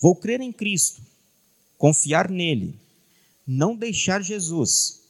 Vou 0.00 0.14
crer 0.14 0.40
em 0.40 0.52
Cristo, 0.52 1.02
confiar 1.76 2.30
nele, 2.30 2.78
não 3.46 3.76
deixar 3.76 4.22
Jesus 4.22 5.00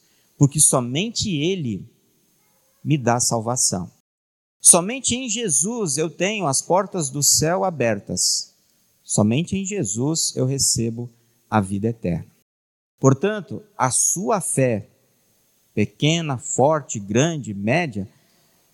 porque 0.40 0.58
somente 0.58 1.28
Ele 1.28 1.86
me 2.82 2.96
dá 2.96 3.20
salvação. 3.20 3.92
Somente 4.58 5.14
em 5.14 5.28
Jesus 5.28 5.98
eu 5.98 6.08
tenho 6.08 6.46
as 6.46 6.62
portas 6.62 7.10
do 7.10 7.22
céu 7.22 7.62
abertas. 7.62 8.54
Somente 9.04 9.54
em 9.54 9.66
Jesus 9.66 10.34
eu 10.34 10.46
recebo 10.46 11.10
a 11.50 11.60
vida 11.60 11.88
eterna. 11.88 12.26
Portanto, 12.98 13.62
a 13.76 13.90
sua 13.90 14.40
fé, 14.40 14.88
pequena, 15.74 16.38
forte, 16.38 16.98
grande, 16.98 17.54
média, 17.54 18.08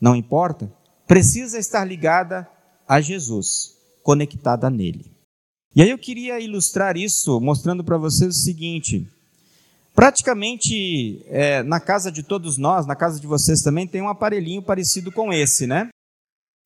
não 0.00 0.14
importa, 0.14 0.70
precisa 1.06 1.58
estar 1.58 1.84
ligada 1.84 2.48
a 2.88 3.00
Jesus, 3.00 3.76
conectada 4.02 4.70
nele. 4.70 5.10
E 5.74 5.82
aí 5.82 5.90
eu 5.90 5.98
queria 5.98 6.40
ilustrar 6.40 6.96
isso 6.96 7.40
mostrando 7.40 7.84
para 7.84 7.98
vocês 7.98 8.36
o 8.36 8.40
seguinte: 8.40 9.06
Praticamente 9.96 11.24
é, 11.26 11.62
na 11.62 11.80
casa 11.80 12.12
de 12.12 12.22
todos 12.22 12.58
nós, 12.58 12.86
na 12.86 12.94
casa 12.94 13.18
de 13.18 13.26
vocês 13.26 13.62
também, 13.62 13.86
tem 13.86 14.02
um 14.02 14.10
aparelhinho 14.10 14.60
parecido 14.60 15.10
com 15.10 15.32
esse, 15.32 15.66
né? 15.66 15.88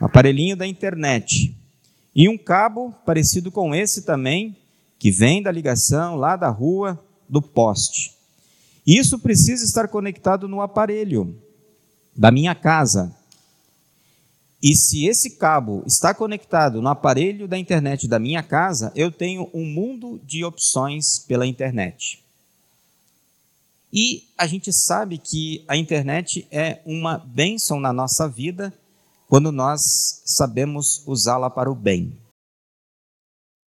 Aparelhinho 0.00 0.56
da 0.56 0.66
internet. 0.66 1.56
E 2.12 2.28
um 2.28 2.36
cabo 2.36 2.92
parecido 3.06 3.52
com 3.52 3.72
esse 3.72 4.02
também, 4.02 4.56
que 4.98 5.12
vem 5.12 5.40
da 5.40 5.52
ligação 5.52 6.16
lá 6.16 6.34
da 6.34 6.48
rua 6.48 6.98
do 7.28 7.40
poste. 7.40 8.12
Isso 8.86 9.18
precisa 9.18 9.64
estar 9.64 9.88
conectado 9.88 10.48
no 10.48 10.60
aparelho 10.60 11.36
da 12.16 12.30
minha 12.30 12.54
casa. 12.54 13.14
E 14.62 14.74
se 14.74 15.06
esse 15.06 15.36
cabo 15.36 15.82
está 15.86 16.12
conectado 16.12 16.82
no 16.82 16.88
aparelho 16.88 17.48
da 17.48 17.56
internet 17.56 18.06
da 18.06 18.18
minha 18.18 18.42
casa, 18.42 18.92
eu 18.94 19.10
tenho 19.10 19.48
um 19.54 19.64
mundo 19.64 20.20
de 20.24 20.44
opções 20.44 21.18
pela 21.18 21.46
internet. 21.46 22.22
E 23.92 24.24
a 24.36 24.46
gente 24.46 24.72
sabe 24.72 25.18
que 25.18 25.64
a 25.66 25.76
internet 25.76 26.46
é 26.50 26.80
uma 26.84 27.18
bênção 27.18 27.80
na 27.80 27.92
nossa 27.92 28.28
vida 28.28 28.72
quando 29.26 29.50
nós 29.50 30.22
sabemos 30.24 31.02
usá-la 31.06 31.48
para 31.48 31.70
o 31.70 31.74
bem. 31.74 32.16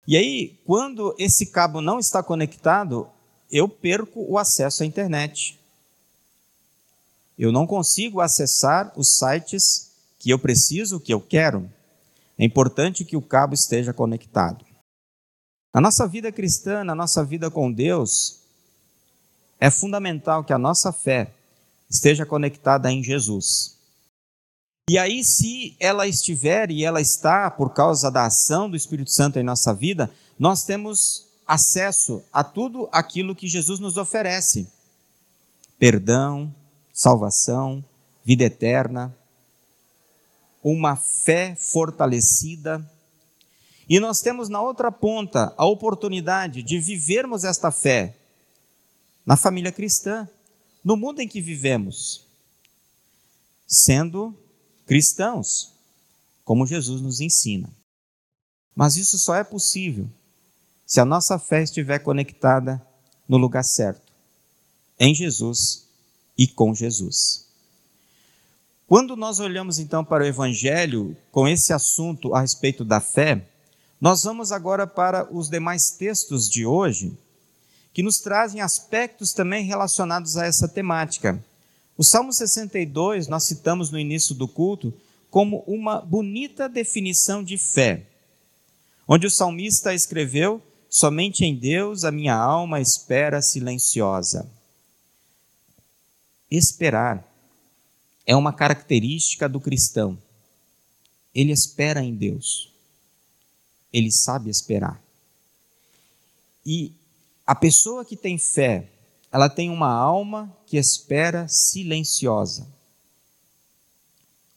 E 0.06 0.16
aí, 0.16 0.60
quando 0.64 1.14
esse 1.18 1.46
cabo 1.46 1.80
não 1.80 1.98
está 1.98 2.22
conectado, 2.22 3.08
eu 3.50 3.68
perco 3.68 4.24
o 4.28 4.38
acesso 4.38 4.82
à 4.82 4.86
internet. 4.86 5.58
Eu 7.38 7.52
não 7.52 7.66
consigo 7.66 8.20
acessar 8.20 8.92
os 8.96 9.16
sites 9.18 9.90
que 10.18 10.30
eu 10.30 10.38
preciso, 10.38 11.00
que 11.00 11.12
eu 11.12 11.20
quero. 11.20 11.70
É 12.38 12.44
importante 12.44 13.04
que 13.04 13.16
o 13.16 13.22
cabo 13.22 13.54
esteja 13.54 13.92
conectado. 13.92 14.64
Na 15.74 15.80
nossa 15.80 16.06
vida 16.08 16.32
cristã, 16.32 16.82
na 16.82 16.94
nossa 16.94 17.22
vida 17.22 17.50
com 17.50 17.70
Deus, 17.70 18.40
é 19.60 19.70
fundamental 19.70 20.42
que 20.42 20.52
a 20.52 20.58
nossa 20.58 20.92
fé 20.92 21.32
esteja 21.88 22.24
conectada 22.24 22.90
em 22.90 23.02
Jesus. 23.02 23.76
E 24.88 24.98
aí, 24.98 25.24
se 25.24 25.76
ela 25.80 26.06
estiver 26.06 26.70
e 26.70 26.84
ela 26.84 27.00
está 27.00 27.50
por 27.50 27.74
causa 27.74 28.10
da 28.10 28.26
ação 28.26 28.70
do 28.70 28.76
Espírito 28.76 29.10
Santo 29.10 29.38
em 29.38 29.42
nossa 29.42 29.74
vida, 29.74 30.10
nós 30.38 30.64
temos 30.64 31.25
acesso 31.46 32.24
a 32.32 32.42
tudo 32.42 32.88
aquilo 32.90 33.34
que 33.34 33.46
Jesus 33.46 33.78
nos 33.78 33.96
oferece: 33.96 34.68
perdão, 35.78 36.52
salvação, 36.92 37.84
vida 38.24 38.44
eterna, 38.44 39.16
uma 40.62 40.96
fé 40.96 41.54
fortalecida. 41.54 42.90
E 43.88 44.00
nós 44.00 44.20
temos 44.20 44.48
na 44.48 44.60
outra 44.60 44.90
ponta 44.90 45.54
a 45.56 45.64
oportunidade 45.64 46.62
de 46.62 46.80
vivermos 46.80 47.44
esta 47.44 47.70
fé 47.70 48.16
na 49.24 49.36
família 49.36 49.70
cristã, 49.70 50.28
no 50.84 50.96
mundo 50.96 51.20
em 51.20 51.28
que 51.28 51.40
vivemos, 51.40 52.26
sendo 53.66 54.36
cristãos, 54.86 55.72
como 56.44 56.66
Jesus 56.66 57.00
nos 57.00 57.20
ensina. 57.20 57.70
Mas 58.74 58.96
isso 58.96 59.18
só 59.18 59.36
é 59.36 59.44
possível 59.44 60.08
se 60.86 61.00
a 61.00 61.04
nossa 61.04 61.38
fé 61.38 61.62
estiver 61.62 61.98
conectada 61.98 62.80
no 63.28 63.36
lugar 63.36 63.64
certo, 63.64 64.12
em 64.98 65.12
Jesus 65.14 65.86
e 66.38 66.46
com 66.46 66.72
Jesus. 66.72 67.46
Quando 68.86 69.16
nós 69.16 69.40
olhamos 69.40 69.80
então 69.80 70.04
para 70.04 70.22
o 70.22 70.26
Evangelho 70.26 71.16
com 71.32 71.48
esse 71.48 71.72
assunto 71.72 72.32
a 72.34 72.40
respeito 72.40 72.84
da 72.84 73.00
fé, 73.00 73.44
nós 74.00 74.22
vamos 74.22 74.52
agora 74.52 74.86
para 74.86 75.26
os 75.34 75.50
demais 75.50 75.90
textos 75.90 76.48
de 76.48 76.64
hoje 76.64 77.18
que 77.92 78.02
nos 78.02 78.18
trazem 78.18 78.60
aspectos 78.60 79.32
também 79.32 79.64
relacionados 79.64 80.36
a 80.36 80.46
essa 80.46 80.68
temática. 80.68 81.42
O 81.96 82.04
Salmo 82.04 82.32
62, 82.32 83.26
nós 83.26 83.44
citamos 83.44 83.90
no 83.90 83.98
início 83.98 84.34
do 84.34 84.46
culto, 84.46 84.92
como 85.30 85.64
uma 85.66 86.00
bonita 86.00 86.68
definição 86.68 87.42
de 87.42 87.56
fé, 87.56 88.06
onde 89.08 89.26
o 89.26 89.30
salmista 89.30 89.94
escreveu: 89.94 90.62
Somente 90.98 91.44
em 91.44 91.54
Deus 91.54 92.04
a 92.04 92.10
minha 92.10 92.34
alma 92.34 92.80
espera 92.80 93.42
silenciosa. 93.42 94.50
Esperar 96.50 97.30
é 98.24 98.34
uma 98.34 98.50
característica 98.50 99.46
do 99.46 99.60
cristão. 99.60 100.16
Ele 101.34 101.52
espera 101.52 102.02
em 102.02 102.14
Deus. 102.14 102.72
Ele 103.92 104.10
sabe 104.10 104.48
esperar. 104.48 104.98
E 106.64 106.94
a 107.46 107.54
pessoa 107.54 108.02
que 108.02 108.16
tem 108.16 108.38
fé, 108.38 108.90
ela 109.30 109.50
tem 109.50 109.68
uma 109.68 109.92
alma 109.92 110.50
que 110.66 110.78
espera 110.78 111.46
silenciosa. 111.46 112.66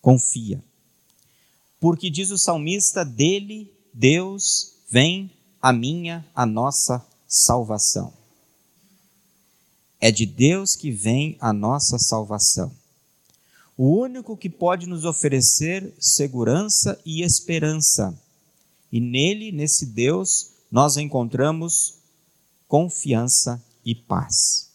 Confia. 0.01 0.63
Porque 1.81 2.09
diz 2.09 2.31
o 2.31 2.37
salmista: 2.37 3.03
dele, 3.03 3.69
Deus, 3.93 4.73
vem 4.89 5.29
a 5.61 5.73
minha, 5.73 6.25
a 6.33 6.45
nossa 6.45 7.05
salvação. 7.27 8.13
É 9.99 10.11
de 10.11 10.25
Deus 10.25 10.75
que 10.75 10.91
vem 10.91 11.37
a 11.39 11.51
nossa 11.51 11.97
salvação. 11.99 12.71
O 13.77 13.99
único 13.99 14.35
que 14.35 14.49
pode 14.49 14.87
nos 14.87 15.05
oferecer 15.05 15.93
segurança 15.99 16.99
e 17.05 17.21
esperança. 17.21 18.17
E 18.91 18.99
nele, 18.99 19.51
nesse 19.51 19.85
Deus, 19.85 20.51
nós 20.71 20.97
encontramos 20.97 21.95
confiança 22.67 23.61
e 23.85 23.93
paz. 23.93 24.69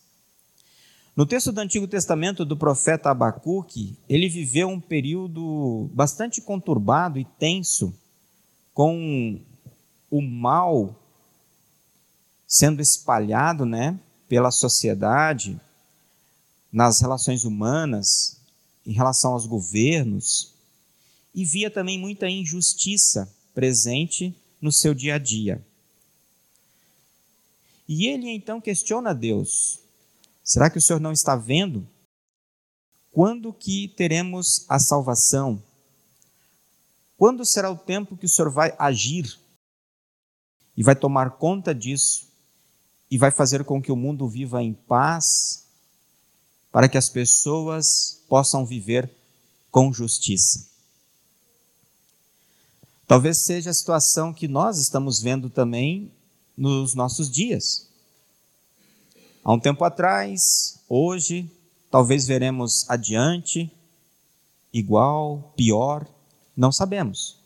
No 1.17 1.25
texto 1.25 1.53
do 1.53 1.61
Antigo 1.61 1.87
Testamento 1.87 2.45
do 2.45 2.57
profeta 2.57 3.11
Abacuque, 3.11 3.97
ele 4.09 4.29
viveu 4.29 4.69
um 4.69 4.81
período 4.81 5.89
bastante 5.93 6.41
conturbado 6.41 7.19
e 7.19 7.25
tenso, 7.39 7.95
com 8.73 9.41
o 10.15 10.23
mal 10.23 10.95
sendo 12.47 12.81
espalhado, 12.81 13.67
né, 13.67 13.99
pela 14.29 14.53
sociedade, 14.53 15.61
nas 16.73 17.01
relações 17.01 17.43
humanas, 17.43 18.41
em 18.87 18.93
relação 18.93 19.33
aos 19.33 19.45
governos, 19.45 20.55
e 21.35 21.45
via 21.45 21.69
também 21.69 21.99
muita 21.99 22.29
injustiça 22.29 23.29
presente 23.53 24.33
no 24.61 24.71
seu 24.71 24.95
dia 24.95 25.17
a 25.17 25.19
dia. 25.19 25.61
E 27.89 28.07
ele 28.07 28.31
então 28.31 28.61
questiona 28.61 29.13
Deus: 29.13 29.81
será 30.45 30.71
que 30.71 30.79
o 30.79 30.81
Senhor 30.81 31.01
não 31.01 31.11
está 31.11 31.35
vendo? 31.35 31.85
Quando 33.11 33.53
que 33.53 33.89
teremos 33.89 34.65
a 34.69 34.79
salvação? 34.79 35.61
Quando 37.17 37.45
será 37.45 37.69
o 37.69 37.77
tempo 37.77 38.17
que 38.17 38.27
o 38.27 38.29
Senhor 38.29 38.53
vai 38.53 38.77
agir 38.79 39.43
e 40.77 40.83
vai 40.83 40.97
tomar 40.97 41.33
conta 41.33 41.75
disso 41.75 42.29
e 43.11 43.19
vai 43.19 43.31
fazer 43.31 43.65
com 43.65 43.81
que 43.81 43.93
o 43.93 43.97
mundo 43.97 44.29
viva 44.29 44.63
em 44.63 44.73
paz, 44.73 45.65
para 46.73 46.89
que 46.89 46.99
as 46.99 47.09
pessoas 47.09 48.21
possam 48.29 48.67
viver 48.67 49.11
com 49.71 49.93
justiça? 49.93 50.69
Talvez 53.07 53.45
seja 53.45 53.71
a 53.71 53.75
situação 53.75 54.33
que 54.33 54.49
nós 54.49 54.79
estamos 54.79 55.21
vendo 55.21 55.51
também 55.51 56.11
nos 56.57 56.95
nossos 56.95 57.31
dias. 57.31 57.89
Há 59.45 59.53
um 59.53 59.61
tempo 59.61 59.85
atrás, 59.85 60.81
hoje, 60.89 61.51
talvez 61.91 62.27
veremos 62.27 62.89
adiante, 62.89 63.71
igual, 64.73 65.53
pior, 65.55 66.09
não 66.57 66.73
sabemos. 66.73 67.39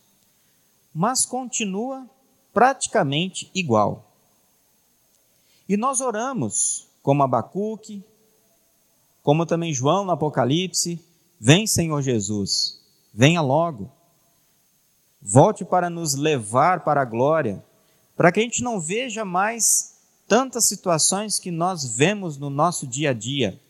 Mas 0.95 1.27
continua 1.27 2.09
praticamente 2.59 3.49
igual. 3.55 4.13
E 5.69 5.77
nós 5.77 6.01
oramos, 6.01 6.89
como 7.05 7.23
Abacuque, 7.23 8.03
como 9.23 9.47
também 9.47 9.73
João 9.73 10.05
no 10.05 10.11
Apocalipse: 10.11 10.99
Vem, 11.39 11.69
Senhor 11.69 12.03
Jesus, 12.03 12.81
venha 13.15 13.41
logo. 13.41 13.89
Volte 15.23 15.65
para 15.65 15.89
nos 15.89 16.17
levar 16.17 16.83
para 16.83 17.01
a 17.01 17.05
glória 17.05 17.65
para 18.17 18.33
que 18.33 18.41
a 18.41 18.43
gente 18.43 18.61
não 18.61 18.81
veja 18.81 19.25
mais 19.25 19.95
tantas 20.27 20.67
situações 20.67 21.39
que 21.39 21.53
nós 21.53 21.85
vemos 21.95 22.39
no 22.39 22.51
nosso 22.51 22.89
dia 22.89 23.11
a 23.11 23.15
dia 23.15 23.61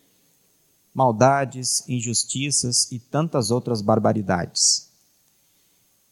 maldades, 0.95 1.87
injustiças 1.87 2.91
e 2.91 2.99
tantas 2.99 3.51
outras 3.51 3.83
barbaridades. 3.83 4.88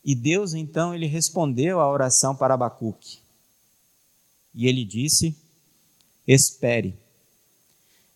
E 0.07 0.15
Deus 0.15 0.55
então 0.55 0.95
ele 0.95 1.07
respondeu 1.07 1.81
à 1.81 1.91
oração 1.91 2.35
para 2.35 2.55
Abacuque. 2.55 3.19
E 4.55 4.67
ele 4.67 4.87
disse: 4.87 5.37
Espere. 6.27 6.97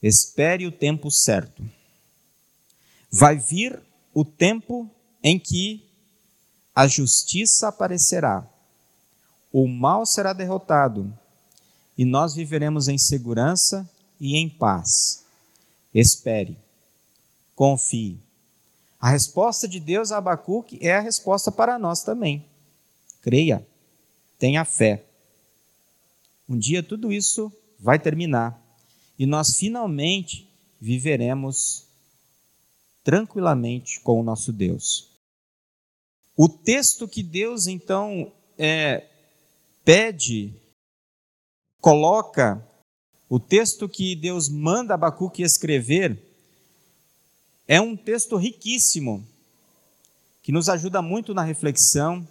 Espere 0.03 0.67
o 0.67 0.73
tempo 0.73 1.11
certo. 1.11 1.63
Vai 3.11 3.37
vir 3.37 3.79
o 4.15 4.25
tempo 4.25 4.89
em 5.23 5.39
que 5.39 5.85
a 6.75 6.87
justiça 6.87 7.69
aparecerá 7.69 8.49
o 9.53 9.67
mal 9.67 10.07
será 10.07 10.33
derrotado 10.33 11.13
e 11.99 12.05
nós 12.05 12.35
viveremos 12.35 12.89
em 12.89 12.97
segurança 12.97 13.89
e 14.21 14.37
em 14.37 14.49
paz. 14.49 15.25
Espere, 15.93 16.57
confie. 17.55 18.19
A 19.01 19.09
resposta 19.09 19.67
de 19.67 19.81
Deus 19.81 20.13
a 20.13 20.19
Abacuque 20.19 20.79
é 20.83 20.95
a 20.95 21.01
resposta 21.01 21.51
para 21.51 21.79
nós 21.79 22.03
também. 22.03 22.45
Creia, 23.23 23.67
tenha 24.39 24.65
fé. 24.65 25.05
Um 26.47 26.59
dia 26.59 26.83
tudo 26.83 27.11
isso 27.11 27.51
vai 27.79 27.99
terminar 27.99 28.61
e 29.19 29.25
nós 29.25 29.57
finalmente 29.57 30.49
viveremos 30.79 31.87
tranquilamente 33.03 34.01
com 34.01 34.21
o 34.21 34.23
nosso 34.23 34.53
Deus. 34.53 35.09
O 36.37 36.49
texto 36.49 37.09
que 37.09 37.23
Deus 37.23 37.67
então 37.67 38.33
é, 38.59 39.07
pede, 39.85 40.55
coloca, 41.81 42.67
o 43.29 43.39
texto 43.39 43.89
que 43.89 44.15
Deus 44.15 44.49
manda 44.49 44.95
Abacuque 44.95 45.43
escrever, 45.43 46.30
é 47.71 47.81
um 47.81 47.97
texto 47.97 48.37
riquíssimo, 48.37 49.25
que 50.43 50.51
nos 50.51 50.69
ajuda 50.69 51.01
muito 51.01 51.33
na 51.33 51.45
reflexão, 51.45 52.27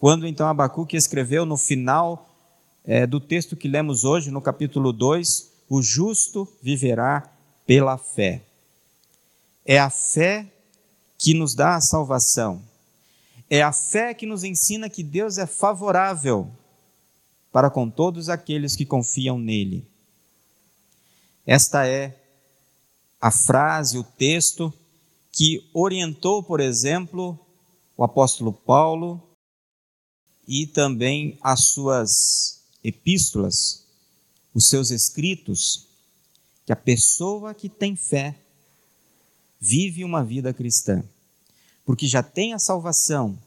quando 0.00 0.26
então 0.26 0.48
Abacuque 0.48 0.96
escreveu 0.96 1.44
no 1.44 1.58
final 1.58 2.34
é, 2.82 3.06
do 3.06 3.20
texto 3.20 3.54
que 3.54 3.68
lemos 3.68 4.02
hoje, 4.02 4.30
no 4.30 4.40
capítulo 4.40 4.90
2, 4.90 5.50
o 5.68 5.82
justo 5.82 6.48
viverá 6.62 7.30
pela 7.66 7.98
fé. 7.98 8.40
É 9.66 9.78
a 9.78 9.90
fé 9.90 10.50
que 11.18 11.34
nos 11.34 11.54
dá 11.54 11.76
a 11.76 11.80
salvação. 11.82 12.62
É 13.50 13.60
a 13.60 13.74
fé 13.74 14.14
que 14.14 14.24
nos 14.24 14.42
ensina 14.42 14.88
que 14.88 15.02
Deus 15.02 15.36
é 15.36 15.46
favorável 15.46 16.50
para 17.52 17.68
com 17.68 17.90
todos 17.90 18.30
aqueles 18.30 18.74
que 18.74 18.86
confiam 18.86 19.38
nele. 19.38 19.86
Esta 21.46 21.86
é 21.86 22.21
a 23.22 23.30
frase, 23.30 23.96
o 23.96 24.02
texto 24.02 24.74
que 25.30 25.70
orientou, 25.72 26.42
por 26.42 26.58
exemplo, 26.58 27.38
o 27.96 28.02
apóstolo 28.02 28.52
Paulo 28.52 29.22
e 30.46 30.66
também 30.66 31.38
as 31.40 31.66
suas 31.66 32.64
epístolas, 32.82 33.86
os 34.52 34.68
seus 34.68 34.90
escritos, 34.90 35.86
que 36.66 36.72
a 36.72 36.76
pessoa 36.76 37.54
que 37.54 37.68
tem 37.68 37.94
fé 37.94 38.36
vive 39.60 40.02
uma 40.02 40.24
vida 40.24 40.52
cristã, 40.52 41.04
porque 41.84 42.08
já 42.08 42.24
tem 42.24 42.54
a 42.54 42.58
salvação 42.58 43.38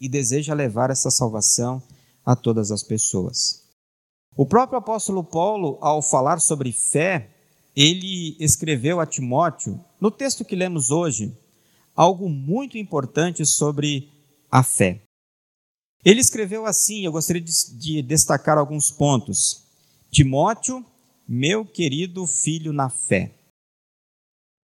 e 0.00 0.08
deseja 0.08 0.54
levar 0.54 0.88
essa 0.88 1.10
salvação 1.10 1.82
a 2.24 2.36
todas 2.36 2.70
as 2.70 2.84
pessoas. 2.84 3.64
O 4.36 4.46
próprio 4.46 4.78
apóstolo 4.78 5.24
Paulo, 5.24 5.78
ao 5.80 6.00
falar 6.00 6.40
sobre 6.40 6.70
fé, 6.72 7.39
ele 7.74 8.36
escreveu 8.40 9.00
a 9.00 9.06
Timóteo, 9.06 9.82
no 10.00 10.10
texto 10.10 10.44
que 10.44 10.56
lemos 10.56 10.90
hoje, 10.90 11.36
algo 11.94 12.28
muito 12.28 12.78
importante 12.78 13.44
sobre 13.44 14.10
a 14.50 14.62
fé. 14.62 15.02
Ele 16.04 16.20
escreveu 16.20 16.66
assim, 16.66 17.04
eu 17.04 17.12
gostaria 17.12 17.42
de, 17.42 17.52
de 17.78 18.02
destacar 18.02 18.56
alguns 18.56 18.90
pontos. 18.90 19.64
Timóteo, 20.10 20.84
meu 21.28 21.64
querido 21.64 22.26
filho 22.26 22.72
na 22.72 22.88
fé. 22.88 23.34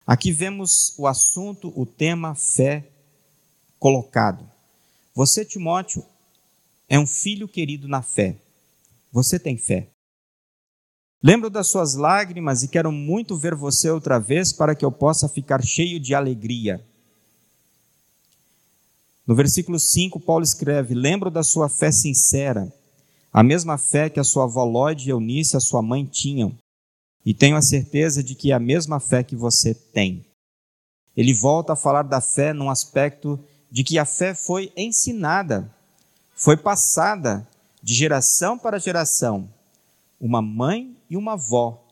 Aqui 0.07 0.33
vemos 0.33 0.99
o 0.99 1.07
assunto, 1.07 1.73
o 1.77 1.85
tema 1.85 2.35
fé 2.35 2.91
colocado. 3.79 4.51
Você, 5.15 5.45
Timóteo, 5.45 6.05
é 6.89 6.99
um 6.99 7.07
filho 7.07 7.47
querido 7.47 7.87
na 7.87 8.01
fé. 8.01 8.41
Você 9.13 9.39
tem 9.39 9.59
fé. 9.59 9.91
Lembro 11.23 11.51
das 11.51 11.67
suas 11.67 11.95
lágrimas 11.95 12.63
e 12.63 12.69
quero 12.69 12.93
muito 12.93 13.37
ver 13.37 13.55
você 13.55 13.91
outra 13.91 14.21
vez 14.21 14.53
para 14.53 14.75
que 14.75 14.85
eu 14.85 14.93
possa 14.93 15.29
ficar 15.29 15.61
cheio 15.65 15.99
de 15.99 16.15
alegria. 16.15 16.85
No 19.27 19.35
versículo 19.35 19.81
5, 19.81 20.21
Paulo 20.21 20.45
escreve: 20.45 20.95
Lembro 20.95 21.29
da 21.29 21.43
sua 21.43 21.69
fé 21.69 21.91
sincera, 21.91 22.73
a 23.33 23.43
mesma 23.43 23.77
fé 23.77 24.09
que 24.09 24.21
a 24.21 24.25
sua 24.25 24.45
avó 24.45 24.65
Lloyd 24.65 25.07
e 25.07 25.11
Eunice, 25.11 25.57
a 25.57 25.61
sua 25.61 25.83
mãe, 25.83 26.05
tinham, 26.05 26.57
e 27.27 27.35
tenho 27.35 27.57
a 27.57 27.63
certeza 27.63 28.23
de 28.23 28.37
que 28.37 28.53
é 28.53 28.55
a 28.55 28.61
mesma 28.61 29.01
fé 29.01 29.25
que 29.25 29.35
você 29.35 29.75
tem. 29.75 30.25
Ele 31.17 31.35
volta 31.35 31.73
a 31.73 31.77
falar 31.77 32.03
da 32.03 32.21
fé 32.21 32.53
num 32.53 32.71
aspecto 32.71 33.39
de 33.69 33.83
que 33.83 33.99
a 33.99 34.05
fé 34.05 34.35
foi 34.35 34.73
ensinada, 34.77 35.69
foi 36.37 36.57
passada 36.57 37.47
de 37.83 37.93
geração 37.93 38.57
para 38.57 38.79
geração. 38.79 39.49
Uma 40.21 40.43
mãe 40.43 40.97
e 41.09 41.17
uma 41.17 41.35
avó 41.35 41.85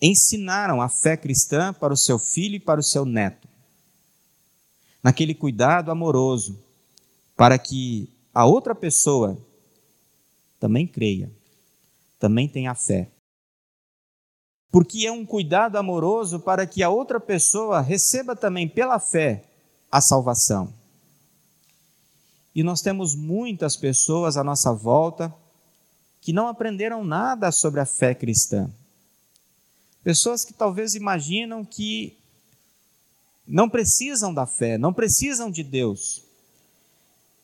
ensinaram 0.00 0.80
a 0.80 0.88
fé 0.88 1.16
cristã 1.16 1.72
para 1.72 1.92
o 1.92 1.96
seu 1.96 2.18
filho 2.18 2.56
e 2.56 2.60
para 2.60 2.80
o 2.80 2.82
seu 2.82 3.04
neto. 3.04 3.48
Naquele 5.02 5.34
cuidado 5.34 5.90
amoroso, 5.90 6.62
para 7.36 7.58
que 7.58 8.08
a 8.32 8.44
outra 8.46 8.74
pessoa 8.74 9.38
também 10.58 10.86
creia, 10.86 11.30
também 12.18 12.48
tenha 12.48 12.74
fé. 12.74 13.10
Porque 14.70 15.06
é 15.06 15.12
um 15.12 15.24
cuidado 15.24 15.76
amoroso 15.76 16.40
para 16.40 16.66
que 16.66 16.82
a 16.82 16.88
outra 16.88 17.20
pessoa 17.20 17.80
receba 17.80 18.34
também 18.34 18.68
pela 18.68 18.98
fé 18.98 19.44
a 19.90 20.00
salvação. 20.00 20.72
E 22.54 22.62
nós 22.62 22.80
temos 22.80 23.14
muitas 23.14 23.76
pessoas 23.76 24.36
à 24.36 24.44
nossa 24.44 24.72
volta 24.72 25.34
que 26.24 26.32
não 26.32 26.48
aprenderam 26.48 27.04
nada 27.04 27.52
sobre 27.52 27.80
a 27.80 27.84
fé 27.84 28.14
cristã. 28.14 28.70
Pessoas 30.02 30.42
que 30.42 30.54
talvez 30.54 30.94
imaginam 30.94 31.62
que 31.62 32.16
não 33.46 33.68
precisam 33.68 34.32
da 34.32 34.46
fé, 34.46 34.78
não 34.78 34.90
precisam 34.90 35.50
de 35.50 35.62
Deus. 35.62 36.24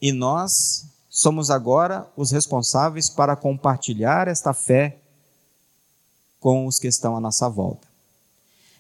E 0.01 0.13
nós 0.13 0.87
somos 1.11 1.51
agora 1.51 2.11
os 2.17 2.31
responsáveis 2.31 3.11
para 3.11 3.37
compartilhar 3.37 4.29
esta 4.29 4.55
fé 4.55 4.99
com 6.39 6.67
os 6.67 6.79
que 6.79 6.89
estão 6.89 7.15
à 7.15 7.21
nossa 7.21 7.51
volta. 7.51 7.87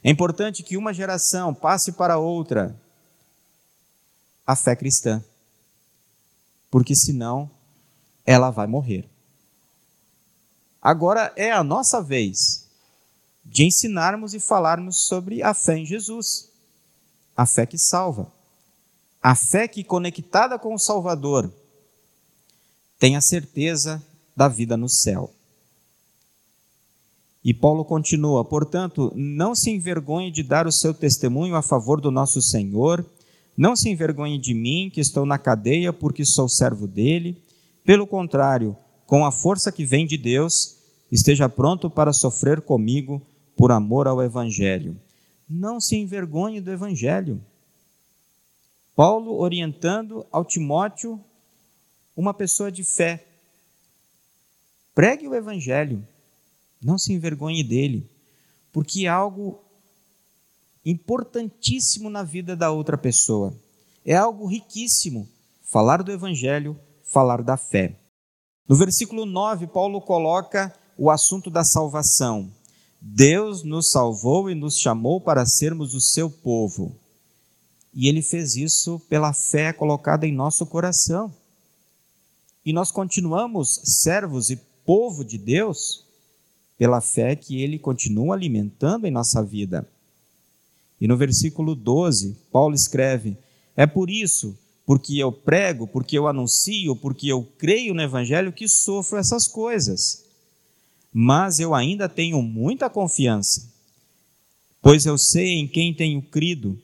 É 0.02 0.10
importante 0.10 0.62
que 0.62 0.78
uma 0.78 0.94
geração 0.94 1.52
passe 1.52 1.92
para 1.92 2.16
outra 2.16 2.74
a 4.46 4.56
fé 4.56 4.74
cristã 4.74 5.22
porque 6.70 6.96
senão 6.96 7.50
ela 8.24 8.50
vai 8.50 8.66
morrer. 8.66 9.06
Agora 10.80 11.32
é 11.36 11.52
a 11.52 11.62
nossa 11.62 12.02
vez 12.02 12.66
de 13.44 13.64
ensinarmos 13.64 14.34
e 14.34 14.40
falarmos 14.40 15.06
sobre 15.06 15.42
a 15.42 15.52
fé 15.52 15.78
em 15.78 15.86
Jesus, 15.86 16.50
a 17.36 17.44
fé 17.44 17.66
que 17.66 17.78
salva, 17.78 18.30
a 19.22 19.34
fé 19.34 19.68
que, 19.68 19.84
conectada 19.84 20.58
com 20.58 20.74
o 20.74 20.78
Salvador, 20.78 21.52
tem 22.98 23.16
a 23.16 23.20
certeza 23.20 24.02
da 24.36 24.48
vida 24.48 24.76
no 24.76 24.88
céu. 24.88 25.32
E 27.44 27.52
Paulo 27.52 27.84
continua: 27.84 28.44
portanto, 28.44 29.12
não 29.14 29.54
se 29.54 29.70
envergonhe 29.70 30.30
de 30.30 30.42
dar 30.42 30.66
o 30.66 30.72
seu 30.72 30.94
testemunho 30.94 31.56
a 31.56 31.62
favor 31.62 32.00
do 32.00 32.10
nosso 32.10 32.40
Senhor 32.40 33.04
não 33.60 33.76
se 33.76 33.90
envergonhe 33.90 34.38
de 34.38 34.54
mim, 34.54 34.90
que 34.90 35.02
estou 35.02 35.26
na 35.26 35.36
cadeia, 35.36 35.92
porque 35.92 36.24
sou 36.24 36.48
servo 36.48 36.86
dele. 36.86 37.36
Pelo 37.84 38.06
contrário, 38.06 38.74
com 39.10 39.24
a 39.24 39.32
força 39.32 39.72
que 39.72 39.84
vem 39.84 40.06
de 40.06 40.16
Deus, 40.16 40.76
esteja 41.10 41.48
pronto 41.48 41.90
para 41.90 42.12
sofrer 42.12 42.60
comigo 42.60 43.20
por 43.56 43.72
amor 43.72 44.06
ao 44.06 44.22
Evangelho. 44.22 44.96
Não 45.48 45.80
se 45.80 45.96
envergonhe 45.96 46.60
do 46.60 46.70
Evangelho. 46.70 47.44
Paulo 48.94 49.32
orientando 49.32 50.24
ao 50.30 50.44
Timóteo, 50.44 51.20
uma 52.16 52.32
pessoa 52.32 52.70
de 52.70 52.84
fé. 52.84 53.26
Pregue 54.94 55.26
o 55.26 55.34
Evangelho, 55.34 56.06
não 56.80 56.96
se 56.96 57.12
envergonhe 57.12 57.64
dele, 57.64 58.08
porque 58.72 59.06
é 59.06 59.08
algo 59.08 59.60
importantíssimo 60.86 62.08
na 62.08 62.22
vida 62.22 62.54
da 62.54 62.70
outra 62.70 62.96
pessoa. 62.96 63.52
É 64.06 64.14
algo 64.14 64.46
riquíssimo 64.46 65.28
falar 65.64 66.00
do 66.04 66.12
Evangelho, 66.12 66.78
falar 67.02 67.42
da 67.42 67.56
fé. 67.56 67.99
No 68.70 68.76
versículo 68.76 69.26
9, 69.26 69.66
Paulo 69.66 70.00
coloca 70.00 70.72
o 70.96 71.10
assunto 71.10 71.50
da 71.50 71.64
salvação. 71.64 72.48
Deus 73.00 73.64
nos 73.64 73.90
salvou 73.90 74.48
e 74.48 74.54
nos 74.54 74.78
chamou 74.78 75.20
para 75.20 75.44
sermos 75.44 75.92
o 75.92 76.00
seu 76.00 76.30
povo. 76.30 76.94
E 77.92 78.06
ele 78.06 78.22
fez 78.22 78.54
isso 78.54 79.00
pela 79.08 79.32
fé 79.32 79.72
colocada 79.72 80.24
em 80.24 80.32
nosso 80.32 80.64
coração. 80.66 81.34
E 82.64 82.72
nós 82.72 82.92
continuamos 82.92 83.80
servos 83.82 84.50
e 84.50 84.56
povo 84.86 85.24
de 85.24 85.36
Deus 85.36 86.04
pela 86.78 87.00
fé 87.00 87.34
que 87.34 87.60
ele 87.60 87.76
continua 87.76 88.36
alimentando 88.36 89.04
em 89.04 89.10
nossa 89.10 89.42
vida. 89.42 89.84
E 91.00 91.08
no 91.08 91.16
versículo 91.16 91.74
12, 91.74 92.36
Paulo 92.52 92.76
escreve: 92.76 93.36
É 93.74 93.84
por 93.84 94.08
isso, 94.08 94.56
porque 94.90 95.18
eu 95.18 95.30
prego, 95.30 95.86
porque 95.86 96.18
eu 96.18 96.26
anuncio, 96.26 96.96
porque 96.96 97.28
eu 97.28 97.44
creio 97.56 97.94
no 97.94 98.02
Evangelho, 98.02 98.52
que 98.52 98.66
sofro 98.66 99.18
essas 99.18 99.46
coisas. 99.46 100.24
mas 101.12 101.60
eu 101.60 101.76
ainda 101.76 102.08
tenho 102.08 102.42
muita 102.42 102.90
confiança, 102.90 103.72
pois 104.82 105.06
eu 105.06 105.16
sei 105.16 105.60
em 105.60 105.68
quem 105.68 105.94
tenho 105.94 106.20
crido 106.20 106.76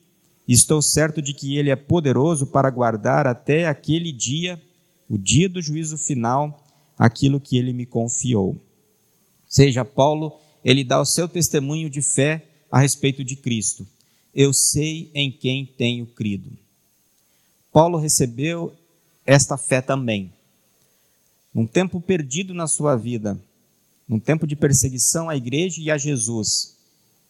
e 0.47 0.53
estou 0.53 0.81
certo 0.81 1.21
de 1.21 1.35
que 1.35 1.57
Ele 1.57 1.69
é 1.69 1.75
poderoso 1.75 2.47
para 2.47 2.71
guardar 2.71 3.27
até 3.27 3.66
aquele 3.66 4.12
dia, 4.12 4.62
o 5.11 5.19
dia 5.19 5.49
do 5.49 5.61
juízo 5.61 5.99
final, 5.99 6.64
aquilo 6.97 7.40
que 7.40 7.59
Ele 7.59 7.73
me 7.73 7.87
confiou. 7.87 8.57
Seja 9.49 9.85
Paulo, 9.85 10.33
ele 10.64 10.85
dá 10.85 11.01
o 11.01 11.05
seu 11.05 11.29
testemunho 11.29 11.90
de 11.90 12.03
fé 12.03 12.47
a 12.71 12.79
respeito 12.79 13.25
de 13.25 13.35
Cristo. 13.35 13.85
Eu 14.33 14.53
sei 14.53 15.11
em 15.12 15.33
quem 15.33 15.66
tenho 15.66 16.07
crido. 16.07 16.65
Paulo 17.77 17.99
recebeu 17.99 18.75
esta 19.27 19.59
fé 19.59 19.83
também. 19.83 20.33
Num 21.53 21.67
tempo 21.67 22.01
perdido 22.01 22.55
na 22.55 22.67
sua 22.67 22.97
vida, 22.97 23.39
num 24.09 24.19
tempo 24.19 24.47
de 24.47 24.57
perseguição 24.57 25.29
à 25.29 25.37
igreja 25.37 25.83
e 25.83 25.91
a 25.91 25.99
Jesus, 25.99 26.75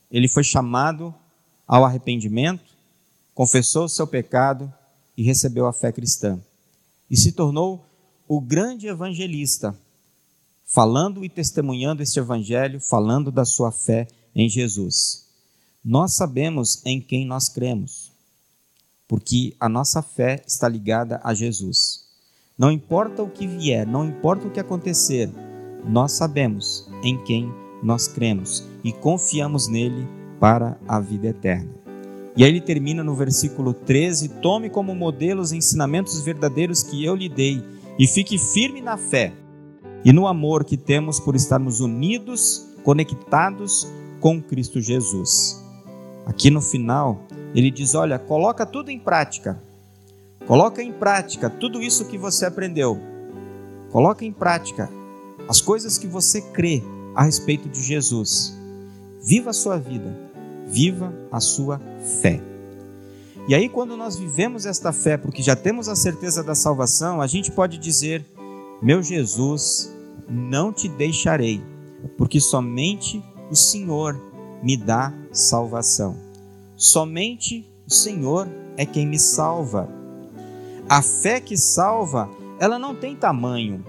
ele 0.09 0.29
foi 0.29 0.45
chamado 0.45 1.13
ao 1.67 1.85
arrependimento, 1.85 2.63
confessou 3.35 3.87
o 3.87 3.89
seu 3.89 4.07
pecado 4.07 4.73
e 5.17 5.25
recebeu 5.25 5.67
a 5.67 5.73
fé 5.73 5.91
cristã. 5.91 6.41
E 7.11 7.17
se 7.17 7.33
tornou 7.33 7.85
o 8.29 8.41
grande 8.41 8.87
evangelista, 8.87 9.77
falando 10.65 11.25
e 11.25 11.29
testemunhando 11.29 12.05
este 12.05 12.21
evangelho, 12.21 12.81
falando 12.81 13.33
da 13.33 13.45
sua 13.45 13.73
fé 13.73 14.07
em 14.33 14.49
Jesus. 14.49 15.27
Nós 15.85 16.15
sabemos 16.15 16.87
em 16.87 17.01
quem 17.01 17.27
nós 17.27 17.49
cremos, 17.49 18.13
porque 19.09 19.55
a 19.61 19.69
nossa 19.69 20.03
fé 20.03 20.43
está 20.47 20.69
ligada 20.69 21.21
a 21.23 21.33
Jesus. 21.35 22.07
Não 22.59 22.71
importa 22.71 23.23
o 23.23 23.31
que 23.31 23.47
vier, 23.47 23.87
não 23.87 24.05
importa 24.05 24.47
o 24.47 24.51
que 24.51 24.61
acontecer, 24.61 25.31
nós 25.85 26.13
sabemos 26.13 26.89
em 27.03 27.23
quem 27.25 27.53
nós 27.83 28.09
cremos 28.09 28.65
e 28.83 28.93
confiamos 28.93 29.69
nele 29.69 30.07
para 30.41 30.79
a 30.89 30.99
vida 30.99 31.29
eterna. 31.29 31.71
E 32.37 32.45
aí 32.45 32.51
ele 32.51 32.61
termina 32.61 33.03
no 33.03 33.15
versículo 33.15 33.73
13: 33.73 34.29
Tome 34.41 34.69
como 34.69 34.95
modelo 34.95 35.41
os 35.41 35.53
ensinamentos 35.53 36.21
verdadeiros 36.21 36.83
que 36.83 37.05
eu 37.05 37.15
lhe 37.15 37.29
dei 37.29 37.63
e 37.99 38.07
fique 38.07 38.39
firme 38.39 38.81
na 38.81 38.97
fé 38.97 39.33
e 40.05 40.13
no 40.13 40.27
amor 40.27 40.65
que 40.65 40.77
temos 40.77 41.19
por 41.19 41.35
estarmos 41.35 41.81
unidos, 41.81 42.69
conectados 42.85 43.89
com 44.21 44.41
Cristo 44.41 44.81
Jesus. 44.81 45.63
Aqui 46.27 46.51
no 46.51 46.61
final, 46.61 47.26
ele 47.57 47.71
diz: 47.71 47.95
Olha, 47.95 48.19
coloca 48.19 48.67
tudo 48.67 48.91
em 48.91 48.99
prática. 48.99 49.59
Coloca 50.47 50.83
em 50.83 50.93
prática 50.93 51.49
tudo 51.49 51.83
isso 51.83 52.05
que 52.05 52.19
você 52.19 52.45
aprendeu. 52.45 53.01
Coloca 53.91 54.25
em 54.25 54.33
prática 54.33 54.91
as 55.49 55.61
coisas 55.61 55.97
que 55.97 56.07
você 56.07 56.41
crê 56.41 56.83
a 57.15 57.25
respeito 57.25 57.69
de 57.69 57.83
Jesus. 57.83 58.55
Viva 59.23 59.51
a 59.51 59.55
sua 59.55 59.79
vida, 59.79 60.15
viva 60.67 61.13
a 61.33 61.41
sua 61.41 61.81
fé. 62.21 62.41
E 63.49 63.55
aí, 63.55 63.69
quando 63.69 63.97
nós 63.97 64.17
vivemos 64.17 64.67
esta 64.67 64.93
fé, 64.93 65.17
porque 65.17 65.43
já 65.43 65.57
temos 65.57 65.89
a 65.89 65.97
certeza 65.97 66.45
da 66.45 66.55
salvação, 66.55 67.23
a 67.23 67.27
gente 67.27 67.51
pode 67.51 67.79
dizer: 67.79 68.23
Meu 68.83 69.03
Jesus, 69.03 69.91
não 70.29 70.73
te 70.73 70.89
deixarei, 70.89 71.63
porque 72.19 72.39
somente 72.39 73.25
o 73.51 73.57
Senhor 73.57 74.21
me 74.63 74.77
dá 74.77 75.13
salvação. 75.33 76.26
Somente 76.77 77.71
o 77.87 77.93
Senhor 77.93 78.49
é 78.77 78.85
quem 78.87 79.07
me 79.07 79.19
salva. 79.19 79.89
A 80.89 81.03
fé 81.03 81.41
que 81.41 81.57
salva, 81.57 82.29
ela 82.61 82.79
não 82.79 82.95
tem 82.95 83.17
tamanho, 83.17 83.85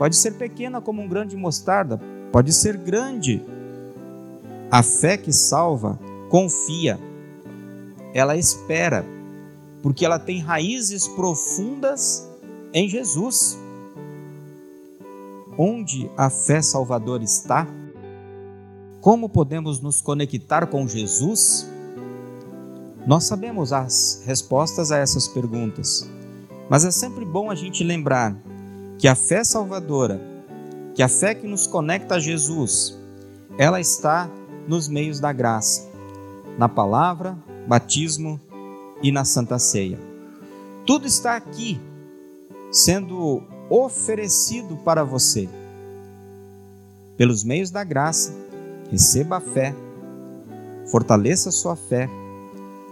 Pode 0.00 0.16
ser 0.16 0.30
pequena 0.38 0.80
como 0.80 1.02
um 1.02 1.06
grão 1.06 1.26
de 1.26 1.36
mostarda, 1.36 2.00
pode 2.32 2.54
ser 2.54 2.74
grande. 2.78 3.42
A 4.70 4.82
fé 4.82 5.18
que 5.18 5.30
salva 5.30 6.00
confia, 6.30 6.98
ela 8.14 8.34
espera, 8.34 9.04
porque 9.82 10.06
ela 10.06 10.18
tem 10.18 10.38
raízes 10.38 11.06
profundas 11.06 12.26
em 12.72 12.88
Jesus. 12.88 13.58
Onde 15.58 16.10
a 16.16 16.30
fé 16.30 16.62
salvadora 16.62 17.22
está? 17.22 17.68
Como 19.02 19.28
podemos 19.28 19.82
nos 19.82 20.00
conectar 20.00 20.66
com 20.66 20.88
Jesus? 20.88 21.68
Nós 23.10 23.24
sabemos 23.24 23.72
as 23.72 24.22
respostas 24.24 24.92
a 24.92 24.96
essas 24.96 25.26
perguntas, 25.26 26.08
mas 26.68 26.84
é 26.84 26.92
sempre 26.92 27.24
bom 27.24 27.50
a 27.50 27.56
gente 27.56 27.82
lembrar 27.82 28.36
que 29.00 29.08
a 29.08 29.16
fé 29.16 29.42
salvadora, 29.42 30.20
que 30.94 31.02
a 31.02 31.08
fé 31.08 31.34
que 31.34 31.44
nos 31.44 31.66
conecta 31.66 32.14
a 32.14 32.20
Jesus, 32.20 32.96
ela 33.58 33.80
está 33.80 34.30
nos 34.68 34.86
meios 34.86 35.18
da 35.18 35.32
graça, 35.32 35.90
na 36.56 36.68
palavra, 36.68 37.36
batismo 37.66 38.40
e 39.02 39.10
na 39.10 39.24
santa 39.24 39.58
ceia. 39.58 39.98
Tudo 40.86 41.04
está 41.04 41.34
aqui 41.34 41.80
sendo 42.70 43.42
oferecido 43.68 44.76
para 44.84 45.02
você. 45.02 45.48
Pelos 47.16 47.42
meios 47.42 47.72
da 47.72 47.82
graça, 47.82 48.32
receba 48.88 49.38
a 49.38 49.40
fé, 49.40 49.74
fortaleça 50.86 51.48
a 51.48 51.52
sua 51.52 51.74
fé, 51.74 52.08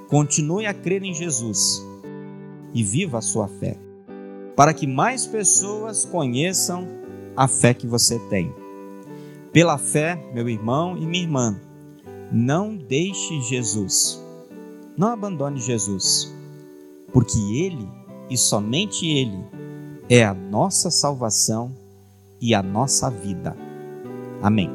continue 0.09 0.67
a 0.67 0.75
crer 0.75 1.03
em 1.05 1.15
Jesus 1.15 1.81
e 2.75 2.83
viva 2.83 3.19
a 3.19 3.23
sua 3.23 3.47
fé 3.47 3.79
para 4.59 4.75
que 4.75 4.89
mais 4.89 5.25
pessoas 5.25 6.05
conheçam 6.05 6.85
a 7.37 7.47
fé 7.47 7.73
que 7.73 7.87
você 7.87 8.19
tem. 8.29 8.53
Pela 9.53 9.79
fé, 9.79 10.21
meu 10.35 10.49
irmão 10.49 10.99
e 10.99 11.07
minha 11.07 11.23
irmã, 11.23 11.61
não 12.33 12.77
deixe 12.77 13.41
Jesus, 13.43 14.21
não 14.97 15.13
abandone 15.13 15.61
Jesus, 15.61 16.35
porque 17.13 17.39
Ele 17.39 17.89
e 18.29 18.37
somente 18.37 19.07
Ele 19.07 19.45
é 20.11 20.25
a 20.25 20.35
nossa 20.35 20.91
salvação 20.91 21.73
e 22.41 22.53
a 22.53 22.61
nossa 22.61 23.09
vida. 23.09 23.57
Amém. 24.43 24.69